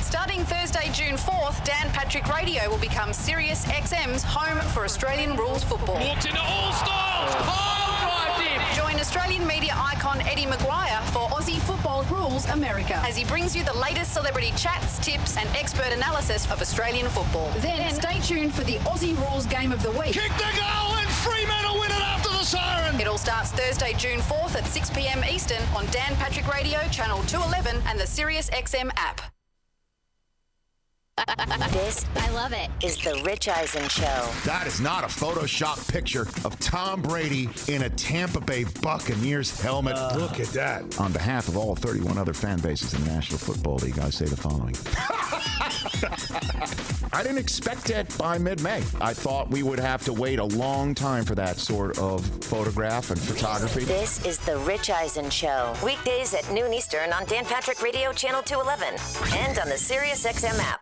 [0.02, 5.64] Starting Thursday, June 4th, Dan Patrick Radio will become Sirius XM's home for Australian rules
[5.64, 6.00] football.
[6.00, 7.36] Walks into all stalls.
[7.36, 8.76] Pile drive dip.
[8.76, 11.75] Join Australian media icon Eddie McGuire for Aussie Football
[12.36, 16.60] Rules America as he brings you the latest celebrity chats, tips, and expert analysis of
[16.60, 17.50] Australian football.
[17.60, 20.12] Then stay tuned for the Aussie Rules Game of the Week.
[20.12, 23.00] Kick the goal and Fremantle win it after the siren.
[23.00, 25.24] It all starts Thursday, June 4th at 6 p.m.
[25.24, 29.35] Eastern on Dan Patrick Radio, Channel 211, and the Sirius XM app.
[31.72, 32.70] This I love it.
[32.84, 34.30] is the Rich Eisen Show.
[34.44, 39.96] That is not a Photoshop picture of Tom Brady in a Tampa Bay Buccaneers helmet.
[39.96, 40.16] Uh.
[40.18, 41.00] Look at that.
[41.00, 44.26] On behalf of all 31 other fan bases in the National Football League, I say
[44.26, 44.76] the following.
[47.14, 48.84] I didn't expect it by mid May.
[49.00, 53.10] I thought we would have to wait a long time for that sort of photograph
[53.12, 53.86] and photography.
[53.86, 55.74] This is the Rich Eisen Show.
[55.84, 58.96] Weekdays at noon Eastern on Dan Patrick Radio Channel 211
[59.38, 60.82] and on the SiriusXM app.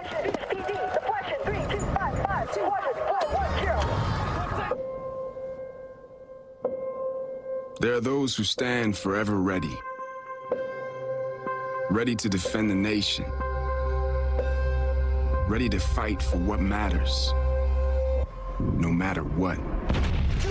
[7.81, 9.75] There are those who stand forever ready,
[11.89, 13.25] ready to defend the nation,
[15.47, 17.33] ready to fight for what matters,
[18.59, 19.55] no matter what.
[19.55, 20.49] Do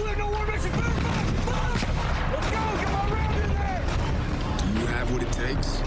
[4.81, 5.83] you have what it takes?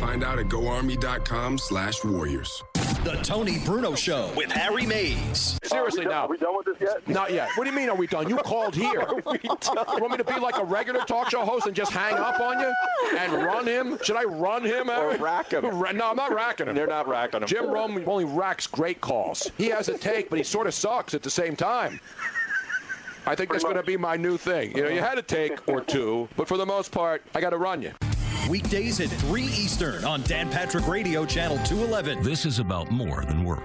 [0.00, 2.64] Find out at goarmy.com slash warriors.
[3.04, 5.58] The Tony Bruno Show with Harry Mayes.
[5.62, 6.24] Seriously now.
[6.24, 7.06] Are we done with this yet?
[7.08, 7.48] Not yet.
[7.54, 8.28] What do you mean, are we done?
[8.28, 9.06] You called here.
[9.08, 12.40] You want me to be like a regular talk show host and just hang up
[12.40, 12.72] on you
[13.16, 13.98] and run him?
[14.02, 14.90] Should I run him?
[14.90, 15.62] Or rack him.
[15.62, 16.74] No, I'm not racking him.
[16.74, 17.48] They're not racking him.
[17.48, 19.50] Jim Rome only racks great calls.
[19.56, 22.00] He has a take, but he sort of sucks at the same time.
[23.26, 24.76] I think that's going to be my new thing.
[24.76, 27.50] You know, you had a take or two, but for the most part, I got
[27.50, 27.92] to run you.
[28.48, 32.22] Weekdays at 3 Eastern on Dan Patrick Radio, Channel 211.
[32.22, 33.64] This is about more than work.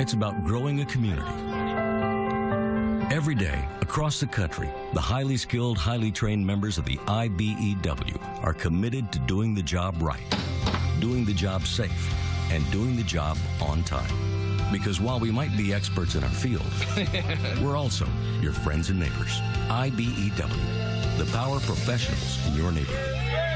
[0.00, 1.26] It's about growing a community.
[3.12, 8.54] Every day, across the country, the highly skilled, highly trained members of the IBEW are
[8.54, 10.36] committed to doing the job right,
[11.00, 12.14] doing the job safe,
[12.52, 14.45] and doing the job on time.
[14.72, 16.66] Because while we might be experts in our field,
[17.62, 18.06] we're also
[18.40, 19.40] your friends and neighbors.
[19.68, 23.55] IBEW, the power professionals in your neighborhood.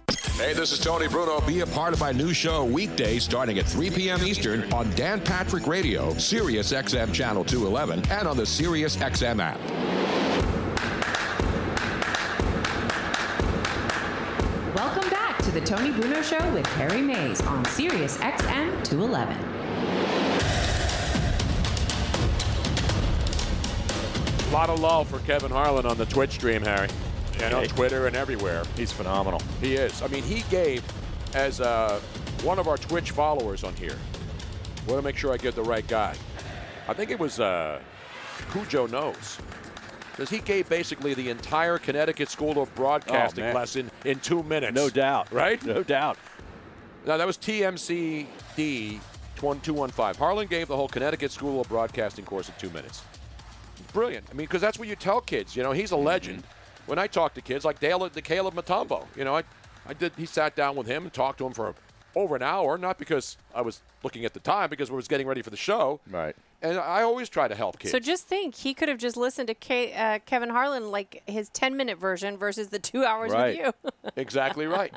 [0.41, 1.39] Hey, this is Tony Bruno.
[1.41, 4.23] Be a part of my new show weekday starting at 3 p.m.
[4.23, 9.59] Eastern on Dan Patrick Radio, Sirius XM Channel 211, and on the Sirius XM app.
[14.75, 19.37] Welcome back to the Tony Bruno Show with Harry Mayes on Sirius XM 211.
[24.47, 26.89] A lot of love for Kevin Harlan on the Twitch stream, Harry,
[27.39, 28.63] and on Twitter and everywhere.
[28.75, 29.41] He's phenomenal.
[29.59, 30.01] He is.
[30.01, 30.83] I mean, he gave
[31.33, 31.99] as uh,
[32.43, 33.97] one of our Twitch followers on here.
[34.87, 36.15] Want to make sure I get the right guy.
[36.87, 37.79] I think it was uh,
[38.51, 39.37] Cujo knows.
[40.11, 44.75] Because he gave basically the entire Connecticut School of Broadcasting Oh, lesson in two minutes.
[44.75, 45.31] No doubt.
[45.31, 45.63] Right?
[45.65, 46.17] No doubt.
[47.05, 48.99] Now, that was TMCD
[49.39, 50.15] 1215.
[50.19, 53.03] Harlan gave the whole Connecticut School of Broadcasting course in two minutes.
[53.93, 54.25] Brilliant.
[54.29, 55.55] I mean, because that's what you tell kids.
[55.55, 56.43] You know, he's a legend.
[56.85, 59.43] When I talk to kids, like Dale, the Caleb Matumbo, you know, I,
[59.87, 60.13] I did.
[60.17, 61.73] He sat down with him and talked to him for
[62.15, 65.27] over an hour, not because I was looking at the time, because we was getting
[65.27, 65.99] ready for the show.
[66.09, 66.35] Right.
[66.61, 67.91] And I always try to help kids.
[67.91, 71.49] So just think, he could have just listened to K, uh, Kevin Harlan like his
[71.49, 73.57] 10 minute version versus the two hours Right.
[73.63, 73.91] with you.
[74.15, 74.93] exactly right.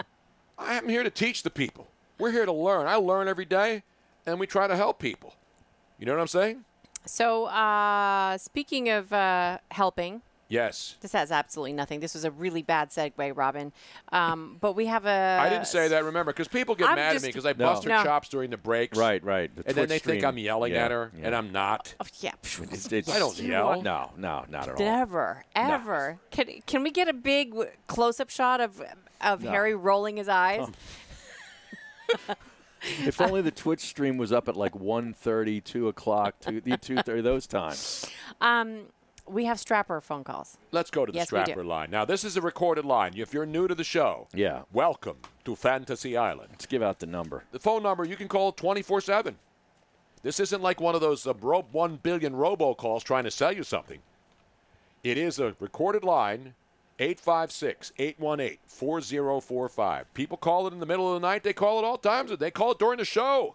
[0.59, 1.87] I am here to teach the people.
[2.18, 2.87] We're here to learn.
[2.87, 3.82] I learn every day,
[4.26, 5.35] and we try to help people.
[5.99, 6.64] You know what I'm saying?
[7.07, 10.22] so uh, speaking of uh, helping,
[10.55, 10.97] Yes.
[11.01, 12.01] this has absolutely nothing.
[12.01, 13.73] This was a really bad segue, Robin.
[14.13, 15.39] Um, but we have a.
[15.41, 16.05] I didn't say that.
[16.05, 17.67] Remember, because people get I'm mad just- at me because I No.
[17.67, 18.03] bust her No.
[18.05, 18.97] chops during the breaks.
[18.97, 19.55] Right, right.
[19.55, 20.25] The and then Twitch they think.
[20.25, 21.27] I'm yelling Yeah, at her, yeah.
[21.27, 21.95] and I'm not.
[22.01, 22.33] Oh, yeah.
[22.71, 23.69] It's, it's, I don't yell.
[23.69, 24.79] are- No, no, not at all.
[24.85, 26.19] Never, ever.
[26.31, 28.81] Can, can we get a big w- close-up shot of
[29.21, 29.51] of No.
[29.51, 30.67] Harry rolling his eyes?
[33.07, 37.47] If only the Twitch stream was up at like 1.30, 2 o'clock, 2, 2.30, those
[37.47, 38.05] times.
[38.43, 38.81] Um,
[39.27, 40.57] we have strapper phone calls.
[40.72, 41.91] Let's go to the Yes, strapper line.
[41.91, 43.12] Now, this is a recorded line.
[43.16, 44.62] If you're new to the show, Yeah.
[44.72, 46.49] welcome to Fantasy Island.
[46.53, 47.45] Let's give out the number.
[47.53, 49.39] The phone number you can call 24 7.
[50.22, 53.62] This isn't like one of those uh, ro- 1 billion robocalls trying to sell you
[53.62, 54.01] something.
[55.03, 56.55] It is a recorded line
[56.99, 60.14] 856 818 4045.
[60.14, 61.43] People call it in the middle of the night.
[61.43, 62.31] They call it all times.
[62.39, 63.55] They call it during the show.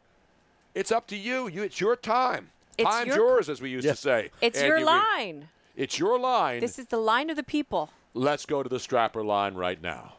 [0.76, 1.48] It's up to you.
[1.48, 2.50] you it's your time.
[2.78, 4.30] It's Time's your- yours, as we used to say.
[4.40, 4.86] It's Andy your Reid.
[4.86, 5.50] line.
[5.80, 6.60] It's your line.
[6.60, 7.90] This is the line of the people.
[8.14, 10.16] Let's go to the strapper line right now.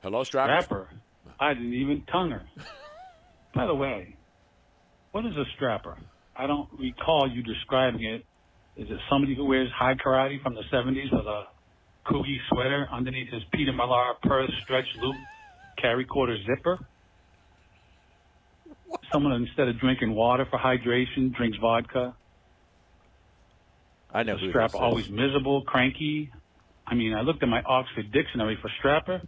[0.00, 0.62] Hello, strapper.
[0.62, 0.88] Strapper?
[1.38, 2.42] I didn't even tongue her.
[3.54, 4.16] By the way,
[5.10, 5.98] what is a strapper?
[6.34, 8.24] I don't recall you describing it.
[8.78, 11.42] Is it somebody who wears Hai Karate from the 70s with a
[12.06, 15.16] Coogi sweater underneath his Peter Millar Perth stretch loop
[15.78, 16.78] terry quarter zipper?
[19.12, 22.14] Someone instead of drinking water for hydration drinks vodka.
[24.12, 26.30] I know a strapper always miserable, cranky.
[26.86, 29.22] I mean, I looked at my Oxford Dictionary for strapper.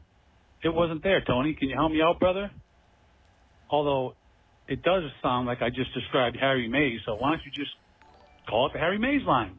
[0.62, 1.54] It wasn't there, Tony.
[1.54, 2.50] Can you help me out, brother?
[3.70, 4.14] Although
[4.68, 7.70] it does sound like I just described Harry Mayes, so why don't you just
[8.48, 9.58] call it the Harry Mayes line?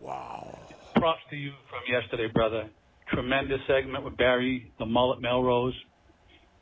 [0.00, 0.58] Wow.
[0.94, 2.68] Props to you from yesterday, brother.
[3.12, 5.74] Tremendous segment with Barry, the mullet Melrose.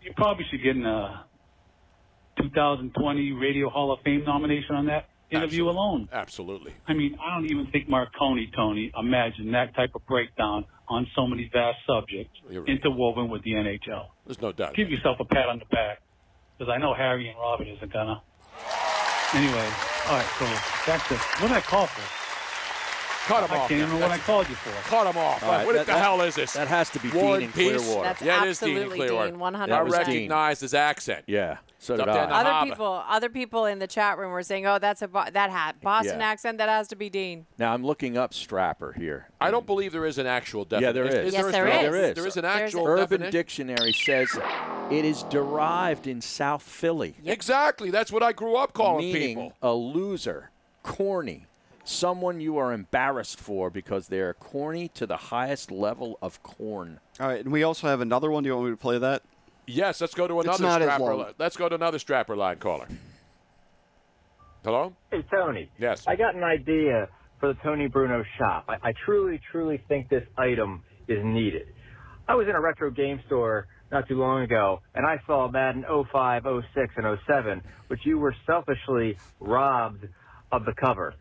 [0.03, 1.24] You probably should get in a
[2.37, 6.09] 2020 Radio Hall of Fame nomination on that interview alone.
[6.12, 6.72] Absolutely.
[6.87, 11.26] I mean, I don't even think Marconi, Tony, imagined that type of breakdown on so
[11.26, 12.68] many vast subjects right.
[12.68, 14.07] interwoven with the NHL.
[14.24, 14.74] There's no doubt.
[14.74, 16.01] Give yourself a pat on the back,
[16.57, 18.22] because I know Harry and Robin isn't gonna.
[19.34, 19.68] Anyway,
[20.09, 20.45] all right, so
[20.87, 21.18] that's it.
[21.43, 22.22] What did I call for?
[23.26, 23.68] Cut him I off.
[23.68, 24.70] can't even know what I called you for.
[24.89, 25.43] Cut him off.
[25.43, 26.53] All right, what that- the that- hell is this?
[26.53, 28.03] that has to be War Dean and in Clearwater.
[28.05, 29.30] That's yeah, it is Dean in absolutely Clearwater.
[29.32, 29.62] Dean, 100%.
[29.62, 30.07] I That was Dean.
[30.07, 31.24] recognized his accent.
[31.26, 31.57] Yeah.
[31.87, 32.41] So did up there in the I.
[32.41, 32.70] Other harbor.
[32.72, 35.76] people, other people in the chat room were saying, "Oh, that's a Bo- that hat
[35.80, 36.26] Boston Yeah.
[36.28, 36.59] accent.
[36.59, 39.28] That has to be Dean." Now I'm looking up strapper here.
[39.41, 40.97] I don't believe there is an actual definition.
[40.97, 41.16] Yeah, definition.
[41.18, 41.32] there is.
[41.32, 41.91] Yes, there, a there strap- is.
[41.93, 42.14] There is.
[42.16, 43.30] There is an There's actual Urban definition.
[43.32, 44.39] Dictionary says
[44.91, 47.91] it is derived in South Philly, Exactly.
[47.91, 49.53] That's what I grew up calling meaning people.
[49.62, 50.51] a loser,
[50.82, 51.47] corny,
[51.84, 56.99] someone you are embarrassed for because they are corny to the highest level of corn.
[57.20, 58.43] All right, and we also have another one.
[58.43, 59.22] Do you want me to play that?
[59.67, 61.03] Yes, let's go to another strapper.
[61.03, 61.19] long.
[61.19, 61.35] Line.
[61.39, 62.87] Let's go to another strapper line caller.
[64.64, 64.93] Hello?
[65.11, 65.71] Hey, Tony.
[65.79, 66.05] Yes.
[66.07, 67.09] I got an idea
[67.41, 68.64] for the Tony Bruno shop.
[68.69, 71.69] I, I truly, truly think this item is needed.
[72.29, 75.85] I was in a retro game store not too long ago, and I saw Madden
[76.11, 76.43] 05,
[76.75, 80.09] 06, and 07, which you were selfishly robbed
[80.51, 81.14] of the cover.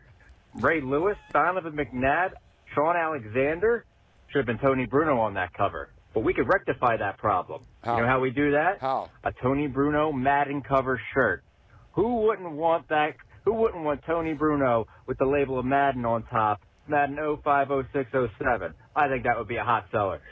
[0.54, 2.32] Ray Lewis, Donovan McNabb,
[2.74, 3.84] Shaun Alexander
[4.28, 5.90] should have been Tony Bruno on that cover.
[6.16, 7.60] But we could rectify that problem.
[7.84, 7.96] How?
[7.96, 8.78] You know how we do that?
[8.80, 9.10] How?
[9.22, 11.44] A Tony Bruno Madden cover shirt.
[11.92, 13.16] Who wouldn't want that?
[13.44, 16.62] Who wouldn't want Tony Bruno with the label of Madden on top?
[16.88, 18.72] Madden 050607.
[18.96, 20.22] I think that would be a hot seller.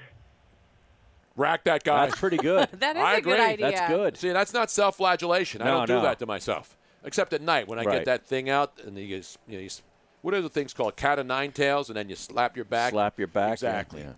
[1.36, 2.06] Rack that guy.
[2.06, 2.66] That's pretty good.
[2.78, 3.32] That is I a agree.
[3.32, 3.70] good idea.
[3.72, 4.16] That's good.
[4.16, 5.60] See, that's not self-flagellation.
[5.60, 6.02] I don't do no.
[6.02, 7.96] that to myself, except at night when I Right.
[7.96, 9.68] get that thing out and you, just, you know, you,
[10.22, 10.96] what are the things called?
[10.96, 12.92] Cat of nine tails, and then you slap your back.
[12.92, 13.48] Slap your back.
[13.48, 14.00] yeah, Exactly.
[14.00, 14.12] yeah.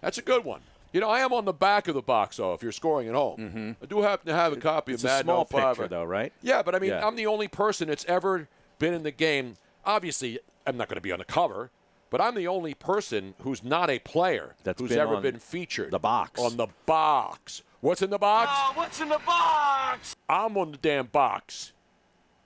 [0.00, 0.60] That's a good one.
[0.94, 2.54] You know, I am on the back of the box, though.
[2.54, 4.94] If you're scoring at home, I do happen to have a copy Mm-hmm.
[4.94, 5.76] It's of a Madden small 05.
[5.76, 6.32] picture, though, right?
[6.40, 7.06] Yeah, but I mean, Yeah.
[7.06, 9.56] I'm the only person that's ever been in the game.
[9.84, 11.70] Obviously, I'm not going to be on the cover,
[12.10, 15.40] but I'm the only person who's not a player That's who's been ever on been
[15.40, 16.40] featured the box.
[16.40, 17.62] on the box.
[17.80, 18.50] What's in the box?
[18.54, 20.14] Oh, what's in the box?
[20.28, 21.72] I'm on the damn box.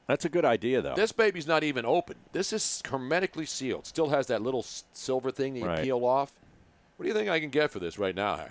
[0.06, 0.94] That's a good idea, though.
[0.94, 2.16] This baby's not even open.
[2.32, 3.86] This is hermetically sealed.
[3.86, 5.84] Still has that little silver thing that you Right.
[5.84, 6.32] peel off.
[6.98, 8.44] What do you think I can get for this right now,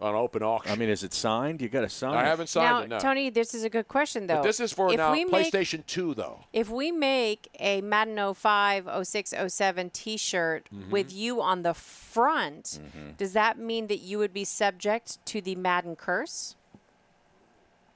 [0.00, 0.70] On open auction.
[0.70, 1.60] I mean, is it signed?
[1.60, 2.14] You got to sign.
[2.14, 2.88] I haven't signed Now, it.
[2.88, 2.98] No.
[3.00, 4.36] Tony, this is a good question though.
[4.36, 6.44] But this is for if now we make, PlayStation 2, though.
[6.52, 10.90] If we make a Madden 05, 06, 07 T-shirt Mm-hmm.
[10.92, 12.78] with you on the front,
[13.18, 16.54] does that mean that you would be subject to the Madden curse?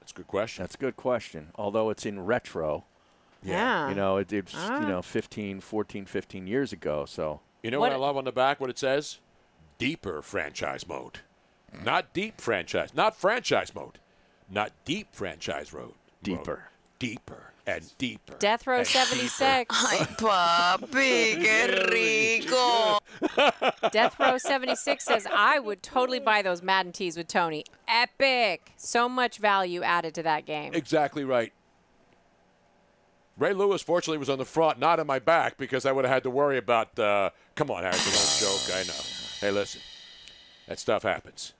[0.01, 0.63] That's a good question.
[0.63, 1.49] That's a good question.
[1.55, 2.83] Although it's in retro.
[3.43, 3.87] Yeah.
[3.87, 4.81] You know, it, it's Ah.
[4.81, 7.05] you know 15, 14, 15 years ago.
[7.05, 8.59] So You know what, I love on the back?
[8.59, 9.19] What it says?
[9.79, 11.21] Deeper franchise mode.
[11.83, 12.93] Not deep franchise.
[12.93, 13.97] Not franchise mode.
[14.49, 15.93] Not deep franchise road.
[16.21, 16.51] Deeper.
[16.51, 16.63] Road.
[16.99, 18.35] Deeper and deeper.
[18.39, 19.39] Death Row and 76.
[19.69, 22.99] Ay, papi, qué rico.
[23.91, 27.63] Death Row 76 says, I would totally buy those Madden tees with Tony.
[27.87, 28.73] Epic.
[28.75, 30.73] So much value added to that game.
[30.73, 31.53] Exactly right.
[33.37, 36.13] Ray Lewis, fortunately, was on the front, not on my back, because I would have
[36.13, 36.99] had to worry about.
[36.99, 38.77] Uh, come on, Harry, it's an joke.
[38.77, 39.28] I know.
[39.39, 39.81] Hey, listen,
[40.67, 41.53] that stuff happens.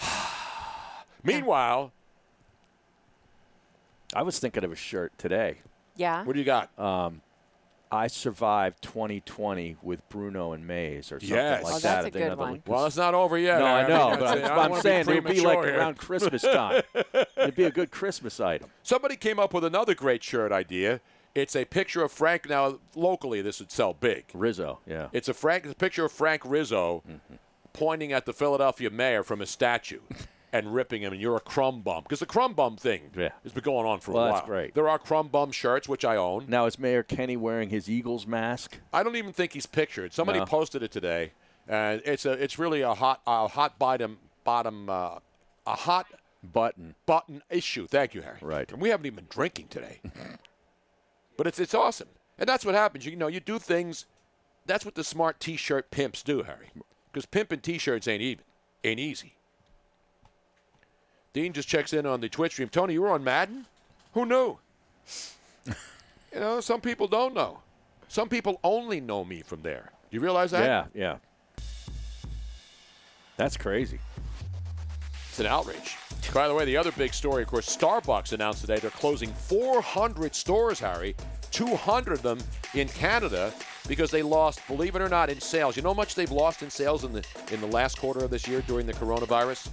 [1.22, 1.92] Meanwhile,
[4.14, 5.58] I was thinking of a shirt today.
[5.96, 6.24] Yeah.
[6.24, 6.76] What do you got?
[6.78, 7.20] Um,
[7.92, 11.62] I survived 2020 with Bruno and Mayes or something Yes.
[11.62, 11.82] like Oh, that.
[12.02, 12.62] that's a good one.
[12.66, 13.88] Well, it's not over yet, No, I Harry.
[13.92, 15.76] know, I but mean, I'm, I don't I'm saying it would be like here.
[15.78, 16.82] around Christmas time.
[17.36, 18.70] It'd be a good Christmas item.
[18.82, 21.00] Somebody came up with another great shirt idea.
[21.34, 22.48] It's a picture of Frank.
[22.48, 24.24] Now, locally, this would sell big.
[24.34, 25.08] Rizzo, yeah.
[25.12, 25.64] It's a Frank.
[25.64, 27.02] It's a picture of Frank Rizzo
[27.72, 30.00] pointing at the Philadelphia mayor from a statue
[30.52, 31.12] and ripping him.
[31.14, 34.12] And you're a crumb bum because the crumb bum thing has been going on for
[34.12, 34.34] Well, a while.
[34.34, 34.74] that's great.
[34.74, 36.44] There are crumb bum shirts which I own.
[36.48, 38.78] Now is Mayor Kenney wearing his Eagles mask?
[38.92, 40.12] I don't even think he's pictured.
[40.12, 40.44] Somebody No.
[40.44, 41.32] posted it today,
[41.66, 45.18] and it's a it's really a hot a hot bottom bottom uh,
[45.66, 46.06] a hot
[46.42, 47.86] button button issue.
[47.86, 48.36] Thank you, Harry.
[48.42, 48.70] Right.
[48.70, 50.00] And we haven't even been drinking today,
[51.36, 52.08] but it's it's awesome,
[52.38, 53.06] and that's what happens.
[53.06, 54.06] You know, you do things.
[54.66, 56.70] That's what the smart T-shirt pimps do, Harry.
[57.10, 58.44] Because pimping T-shirts ain't even
[58.84, 59.34] ain't easy.
[61.32, 62.68] Dean just checks in on the Twitch stream.
[62.68, 63.66] Tony, you were on Madden.
[64.14, 64.58] Who knew?
[65.66, 65.74] you
[66.40, 67.60] know, some people don't know.
[68.08, 69.90] Some people only know me from there.
[70.10, 70.64] Do you realize that?
[70.94, 71.18] Yeah,
[71.58, 71.64] yeah.
[73.38, 73.98] That's crazy.
[75.30, 75.96] It's an outrage.
[76.34, 80.34] By the way, the other big story, of course, Starbucks announced today they're closing 400
[80.34, 81.14] stores, Harry,
[81.50, 82.38] 200 of them
[82.74, 83.52] in Canada
[83.86, 85.76] because they lost, believe it or not, in sales.
[85.76, 88.30] You know how much they've lost in sales in the in the last quarter of
[88.30, 89.68] this year during the coronavirus?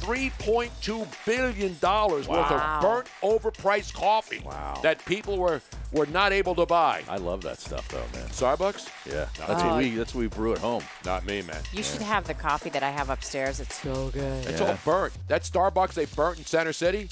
[0.00, 4.42] 3.2 billion dollars worth of burnt overpriced coffee
[4.82, 5.60] that people were
[5.92, 7.02] were not able to buy.
[7.08, 8.28] I love that stuff, though, man.
[8.28, 8.88] Starbucks?
[9.06, 10.82] Yeah, Not that's what we that's what we brew at home.
[11.04, 11.60] Not me, man.
[11.72, 13.60] You should have the coffee that I have upstairs.
[13.60, 14.46] It's so good.
[14.46, 15.12] It's all burnt.
[15.28, 17.08] That Starbucks they burnt in Center City,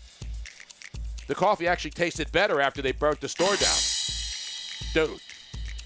[1.27, 3.77] the coffee actually tasted better after they burnt the store down.
[4.95, 5.21] Dude,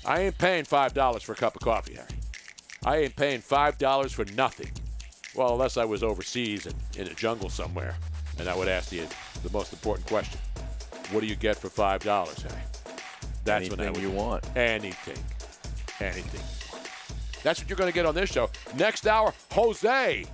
[0.05, 2.09] I ain't paying $5 for a cup of coffee, Harry.
[2.84, 4.70] I ain't paying $5 for nothing.
[5.35, 7.95] Well, unless I was overseas and in a jungle somewhere,
[8.39, 9.03] and I would ask the
[9.43, 10.39] the most important question.
[11.11, 12.62] What do you get for five dollars, Hey,
[13.45, 14.45] That's what I would you want.
[14.57, 15.22] Anything.
[16.01, 16.41] Anything.
[17.43, 18.51] That's what you're going to get on this show.
[18.76, 20.24] Next hour, Jose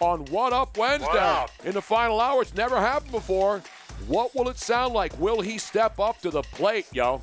[0.00, 1.06] on What Up Wednesday.
[1.06, 1.50] What up?
[1.64, 3.62] In the final hour, it's never happened before.
[4.06, 5.18] What will it sound like?
[5.20, 7.22] Will he step up to the plate, yo?